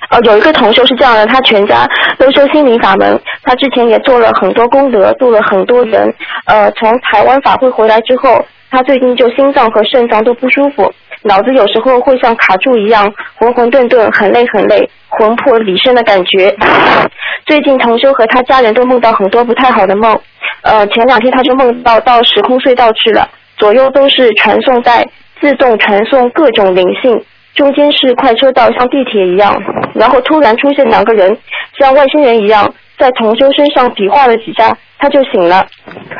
[0.09, 1.87] 哦，有一个同修是这样的，他全家
[2.17, 6.13] 都修心灵法门，他之前也做了很多功德，度了很多人。
[6.45, 8.45] 呃，从台湾法会回来之后，
[8.75, 16.53] 他最近就心脏和肾脏都不舒服，脑子有时候会像卡住一样，浑浑沌沌，很累很累，魂魄离身的感觉。
[17.45, 20.19] 最近同修和他家人都梦到很多不太好的梦，
[20.61, 25.07] 呃，前两天他就梦到到时空隧道去了，左右都是传送带，
[25.39, 27.23] 自动传送各种灵性。
[27.53, 29.57] 中间是快车道，像地铁一样，
[29.93, 31.37] 然后突然出现两个人，
[31.79, 35.65] 像外星人一样，在同修身上比划了几下，他就醒了。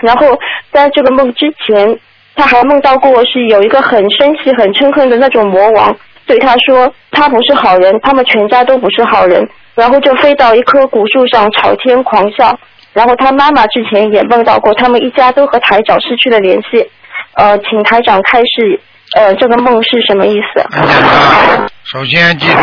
[0.02, 0.40] 然后
[0.72, 2.00] 在这个梦之前，
[2.36, 12.58] 他还梦到过是有一个很生气、很嗔恨的那种魔王，对他说他不是好人，他们全家都不是好人，然后就飞到一棵古树上朝天狂笑。
[12.94, 16.90] 然后他妈妈之前也梦到过，他们一家都和台长失去了联系。
[17.34, 18.80] 呃，请台长开示，
[19.16, 20.66] 呃，这个梦是什么意思？
[20.72, 21.70] 很简单。
[21.84, 22.58] 首先记住，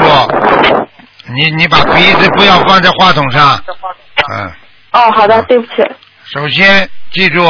[1.35, 3.63] 你你把鼻子不要放在话筒上。
[4.33, 4.51] 嗯。
[4.93, 5.87] 哦，好的，对不起。
[6.25, 7.43] 首先记住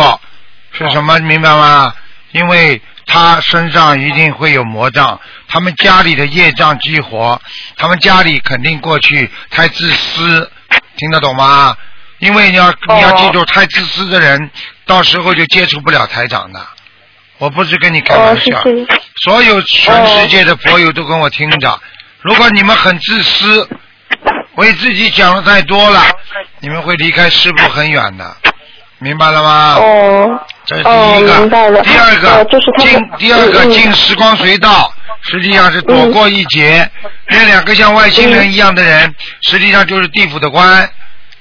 [0.72, 1.92] 是什么，明白吗？
[2.32, 7.40] 因为他身上一定会有魔障，他们家里的业障激活，
[7.76, 10.50] 他们家里肯定过去太自私，
[10.96, 11.76] 听得懂吗？
[12.18, 14.50] 因为你要你要记住，太自私的人，
[14.86, 16.60] 到时候就接触不了台长的。
[17.38, 18.62] 我不是跟你开哦，玩笑。
[19.24, 21.80] 所有全世界的佛友都跟我听着。
[22.20, 23.68] 如果你们很自私，
[24.54, 26.00] 为自己讲的太多了，
[26.60, 28.36] 你们会离开师傅很远的，
[29.02, 29.74] 明白了吗？
[29.80, 31.38] 哦，这是哦第一个。
[31.38, 34.92] 明白了第二个，呃就是进第二个嗯嗯进时光隧道，
[35.22, 36.88] 实际上是躲过一劫。
[37.28, 40.88] 那两个像外星人一样的人，实际上就是地府的官，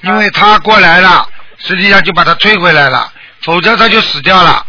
[0.01, 1.25] 因为他过来了，
[1.59, 3.07] 实际上就把他推回来了，
[3.43, 4.65] 否则他就死掉了。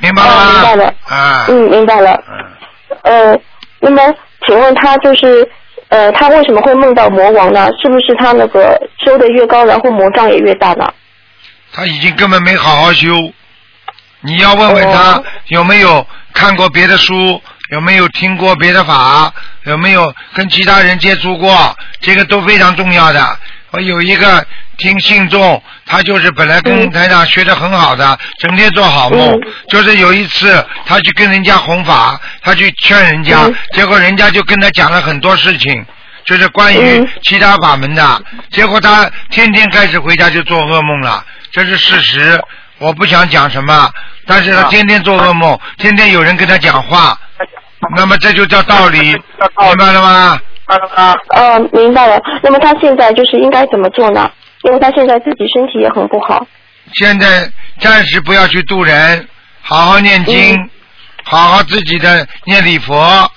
[0.00, 0.42] 明白了吗？
[0.42, 1.46] 哦明白了啊。
[1.48, 2.22] 嗯，明白了。
[3.02, 3.38] 呃，
[3.80, 4.02] 那么
[4.46, 5.48] 请问他就是
[5.88, 7.68] 呃，他为什么会梦到魔王呢？
[7.80, 10.92] 是不是他那个修的越高，然后魔障也越大呢？
[11.72, 13.32] 他已经根本没好好修。
[14.20, 19.32] 你要问问他哦有没有看过别的书，有没有听过别的法，
[19.64, 23.38] 有没有跟其他人接触过，这个都非常重要的。
[23.70, 24.46] 我有一个
[24.76, 29.34] 听信众，他就是本来跟台长学的很好的，整天做好梦。
[29.68, 35.84] 就是有一次，他去跟人家弘法，他去劝人家，结果人家就跟他讲了很多事情，
[36.26, 38.22] 就是关于其他法门的。
[38.50, 42.42] 结果他天天开始回家就做噩梦了，这是事实。
[42.78, 43.88] 我不想讲什么，
[44.26, 47.16] 但是他天天做噩梦，天天有人跟他讲话，
[47.96, 50.40] 那么这就叫道理，明白了吗？
[51.28, 52.20] 呃，明白了。
[52.42, 54.28] 那么他现在就是应该怎么做呢？
[54.62, 56.44] 因为他现在自己身体也很不好。
[56.94, 57.48] 现在
[57.78, 59.28] 暂时不要去渡人，
[59.60, 60.58] 好好念经，
[61.24, 63.30] 好好自己的念礼佛，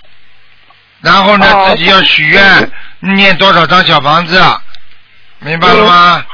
[1.01, 4.41] 然后呢，自己要许愿，念多少张小房子，
[5.39, 6.26] 明白了吗？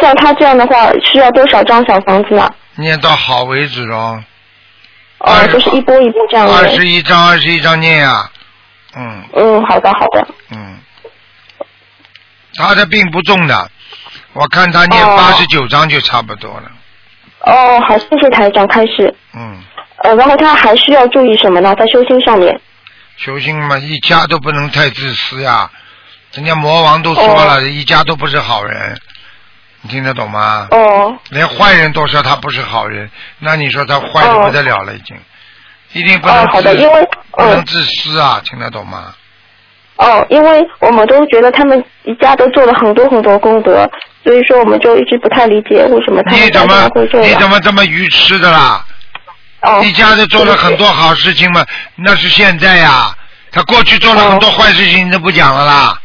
[0.00, 2.52] 像他这样的话，需要多少张小房子啊？
[2.76, 4.22] 念到好为止哦。
[5.18, 6.54] 哦，就是一波一波这样的。
[6.54, 8.30] 二十一张，二十一张念呀、
[8.96, 10.26] 嗯嗯，好的好的。
[10.50, 10.78] 嗯，
[12.54, 13.70] 他的病不重的，
[14.32, 16.70] 我看他念哦八十九章就差不多了。
[17.40, 19.14] 哦，好，谢谢台长开始。
[19.34, 19.58] 嗯，
[20.04, 21.74] 呃，然后他还需要注意什么呢？
[21.74, 22.58] 在修心上面。
[23.16, 25.70] 修心嘛，一家都不能太自私呀。
[26.32, 28.98] 人家魔王都说了，一家都不是好人，
[29.82, 30.68] 你听得懂吗？
[30.70, 31.16] 哦。
[31.30, 35.16] 连坏人都说他不是好人，那你说他坏的不得了了，已经，
[35.92, 39.14] 一定不能哦，好的，自因为嗯不能自私啊，听得懂吗？
[39.96, 43.86] 哦，因为我们都觉得他们一家都做了很多很多功德，
[44.24, 47.30] 所以说我们就一直不太理解为什么他你怎么会这样。
[47.30, 48.84] 你怎么这么愚痴的啦？
[49.62, 49.82] 哦。
[49.84, 51.64] 一家都做了很多好事情嘛，
[51.96, 53.14] 那是现在呀。
[53.52, 55.99] 他过去做了很多坏事情，你都不讲了啦。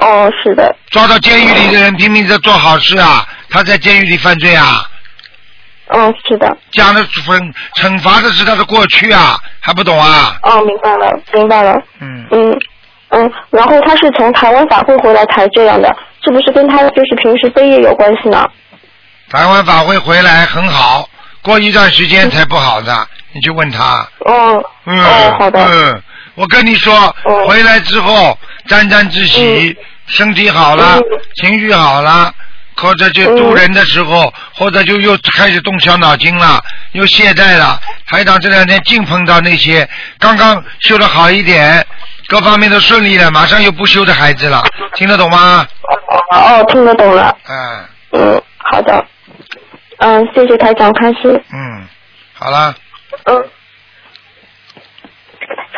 [0.00, 0.74] 哦，是的。
[0.90, 4.84] 抓到监狱里的人拼命在做好事啊，他在监狱里犯罪啊。
[5.88, 6.56] 嗯，是的。
[6.72, 10.36] 讲的惩惩罚的是他的过去啊，还不懂啊？
[10.42, 11.74] 哦，明白了，明白了。
[12.00, 12.26] 嗯。
[12.30, 12.58] 嗯
[13.10, 18.44] 嗯，然后他是从台湾法会回来才这样的，是不是跟他就是平时背业有关系呢？
[19.30, 21.08] 台湾法会回来很好，
[21.42, 24.08] 过一段时间才不好的，你去问他。
[24.20, 24.64] 哦。
[24.86, 24.98] 嗯。
[25.00, 25.60] 哦，好的。
[25.64, 26.02] 嗯，
[26.34, 27.14] 我跟你说，
[27.46, 29.76] 回来之后沾沾自喜，
[30.06, 31.00] 身体好了，
[31.36, 32.32] 情绪好了。
[32.76, 36.60] 或者就渡人的时候，或者就又开始动小脑筋了，
[36.90, 37.80] 又懈怠了。
[38.04, 41.86] 台长这两天净碰到那些刚刚修的好一点，
[42.26, 44.60] 各方面都顺利了，马上又不修的孩子了，
[44.96, 45.64] 听得懂吗？
[46.32, 47.38] 哦，听得懂了。
[47.48, 49.06] 嗯嗯，好的。
[49.98, 51.40] 嗯，谢谢台长开始。
[51.52, 51.86] 嗯，
[52.32, 52.74] 好了，
[53.26, 53.44] 嗯。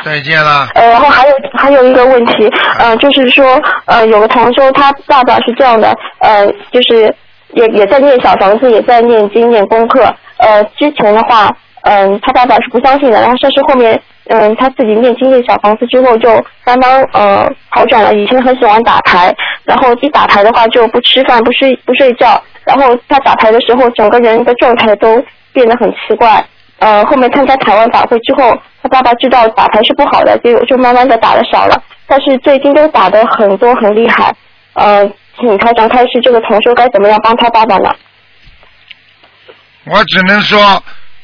[0.07, 0.69] 再见了。
[0.75, 2.49] 呃，然后还有还有一个问题，
[2.79, 7.13] 呃，就是说，呃，有个同修他爸爸是这样的，呃，就是
[7.55, 10.03] 也也在念小房子，也在念经念功课。
[10.39, 11.51] 呃，之前的话，
[11.83, 16.31] 嗯、他爸爸是不相信的，然后但是后面，嗯、他自己念经念小房子之后，就
[16.65, 18.15] 慢慢呃好转了。
[18.15, 19.35] 以前很喜欢打牌，
[19.65, 26.45] 然后一打牌的话就不吃饭、不睡不睡觉，然后他打牌的时候，整个人的状态都变得很奇怪。
[26.79, 28.53] 呃，后面参加台湾法会之后，
[28.87, 34.33] 他爸爸知道打牌是不好的，就就慢慢的打的少了，但是最近都打的很多很厉害。
[34.75, 35.05] 呃，
[35.41, 37.93] 请台长开示这个同修该怎么样帮他爸爸呢？
[39.85, 40.81] 我只能说，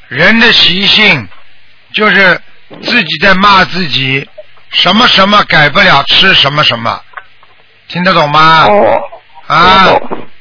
[0.08, 1.28] 人的习性
[1.94, 2.40] 就是
[2.82, 4.28] 自己在骂自己，
[4.70, 7.00] 什么什么改不了，吃什么什么，
[7.86, 8.66] 听得懂吗？
[9.46, 9.86] 啊，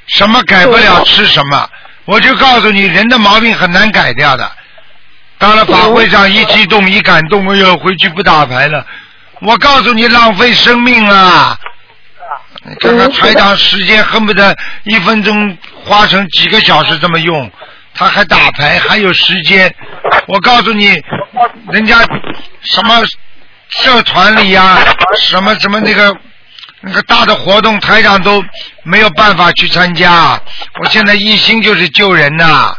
[0.08, 1.70] 什么改不了，吃什么。
[2.06, 4.52] 我就告诉你，人的毛病很难改掉的。
[5.42, 8.86] 到了法会上一激动一感动，哎呦，回去不打牌了。
[9.42, 11.58] 我告诉你，浪费生命啊！
[12.64, 17.52] 你看看台长时间恨不得一分钟花成几个小时这么用，
[17.96, 19.74] 他还打牌还有时间。
[20.28, 20.96] 我告诉你，
[21.72, 21.98] 人家
[22.62, 23.04] 什么
[23.70, 24.78] 社团里呀、
[25.20, 26.16] 什么什么那个
[26.82, 28.44] 那个大的活动，台长都
[28.84, 30.40] 没有办法去参加。
[30.80, 32.76] 我现在一心就是救人呐、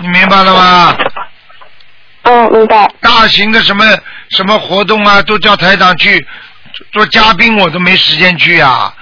[0.00, 0.96] 你明白了吗？
[2.30, 2.88] 嗯，明白。
[3.00, 3.84] 大型的什么
[4.30, 6.24] 什么活动啊，都叫台长去
[6.92, 8.94] 做嘉宾，我都没时间去啊。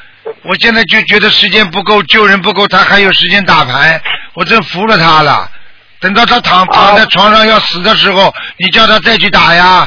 [0.44, 4.00] 我现在就觉得时间不够，救人不够，他还有时间打牌，
[4.32, 5.50] 我真服了他了。
[6.00, 9.86] 等到他躺躺在床上要死的时候，你叫他再去打呀。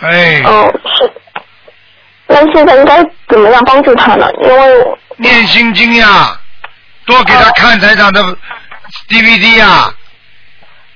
[0.00, 1.12] 哎，哦，是。
[2.26, 4.26] 那现在应该怎么样帮助他呢？
[4.42, 4.84] 因为
[5.18, 6.34] 念心经呀，
[7.04, 8.22] 多给他看台长的
[9.10, 9.92] DVD 呀。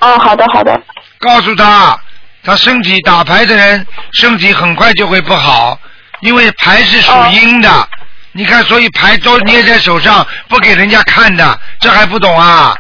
[0.01, 0.81] 哦，好的好的。
[1.19, 1.99] 告诉他，
[2.45, 5.79] 他身体打牌的人身体很快就会不好，
[6.21, 7.69] 因为牌是属阴的。
[8.33, 12.77] 你看，所以牌都捏在手上，不给人家看的，这还不懂啊？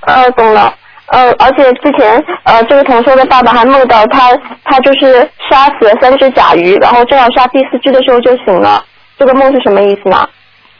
[0.00, 0.74] 呃，懂了。
[1.06, 4.30] 呃，而且之前呃，这个同学的爸爸还梦到他，
[4.64, 8.84] 他就是杀死了三只甲鱼，然后正要杀第四只的时候就醒了。
[9.16, 10.28] 这个梦是什么意思呢？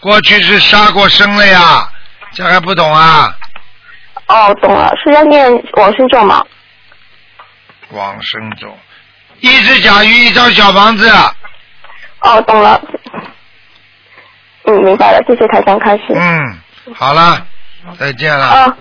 [0.00, 1.88] 过去是杀过生了呀，
[2.32, 3.32] 这还不懂啊？
[4.28, 6.44] 哦，懂了，是要念往生咒吗？
[7.92, 8.76] 往生咒，
[9.40, 11.08] 一只甲鱼一张小房子。
[12.20, 12.80] 哦，懂了。
[14.64, 16.02] 嗯，明白了，谢谢台长开始。
[16.12, 16.58] 嗯，
[16.94, 17.46] 好了，
[17.98, 18.44] 再见了。
[18.46, 18.76] 啊。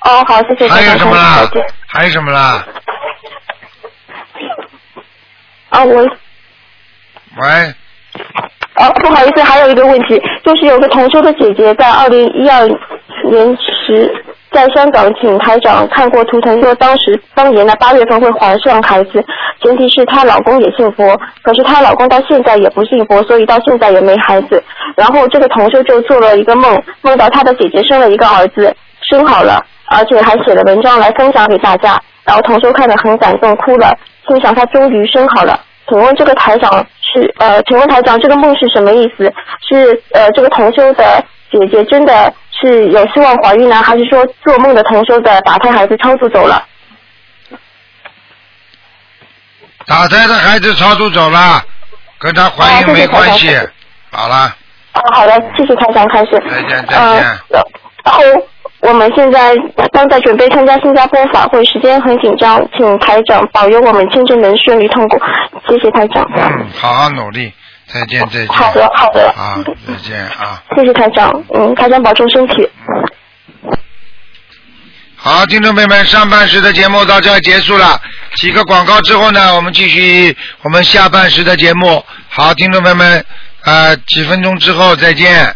[0.00, 1.48] 哦，好，谢谢还有什么啦？
[1.86, 2.66] 还有什么啦？
[5.68, 6.02] 啊，我
[7.36, 7.74] 喂，
[8.74, 19.24] 哦，不好意思，还有一个问题，就是有个同修的姐姐在二零一二年时在香港请台长看过图腾，说当时当年的八月份会怀上孩子，
[19.62, 24.62] 前提是她老公也信佛，可是她老公到现在也不信佛，所以到现在也没孩子。
[24.94, 28.74] 然后这个同修就做了一个梦，梦到她的姐姐生了一个儿子，
[29.10, 32.00] 生好了，而且还写了文章来分享给大家。
[32.24, 33.96] 然后同修看得很感动，哭了，
[34.28, 35.58] 心想他终于生好了。
[35.88, 39.32] 请问这个台长是呃，请问台长这个梦是什么意思？
[39.68, 42.32] 是呃这个同修的姐姐真的
[42.62, 46.64] 是有希望怀孕呢，还是说做梦的同修的打胎孩子超速走了？
[49.84, 51.60] 打胎的孩子超速走了，
[52.18, 53.50] 跟他怀孕没关系。
[54.10, 54.54] 好了，
[54.94, 56.30] 哦，好的，谢谢台长开始。
[56.48, 57.24] 再见再呃见。
[58.04, 58.22] 然后
[58.80, 59.54] 我们现在
[59.92, 65.20] 刚在准备参加新加坡法会，时间很紧张，请台长保佑我们签证能顺利通过，
[65.68, 66.24] 谢谢台长。
[66.36, 67.52] 嗯，好好努力，
[67.92, 68.48] 再见再见。
[68.48, 70.62] 好的好的啊，再见啊。
[70.76, 72.68] 谢谢台长，嗯，台长保重身体。
[75.16, 78.00] 好，听众朋友们，上半时的节目到这儿结束了。
[78.36, 82.04] 几个广告之后呢，我们继续我们下半时的节目。
[82.28, 83.24] 好，听众朋友们，
[83.64, 85.54] 呃，几分钟之后再见。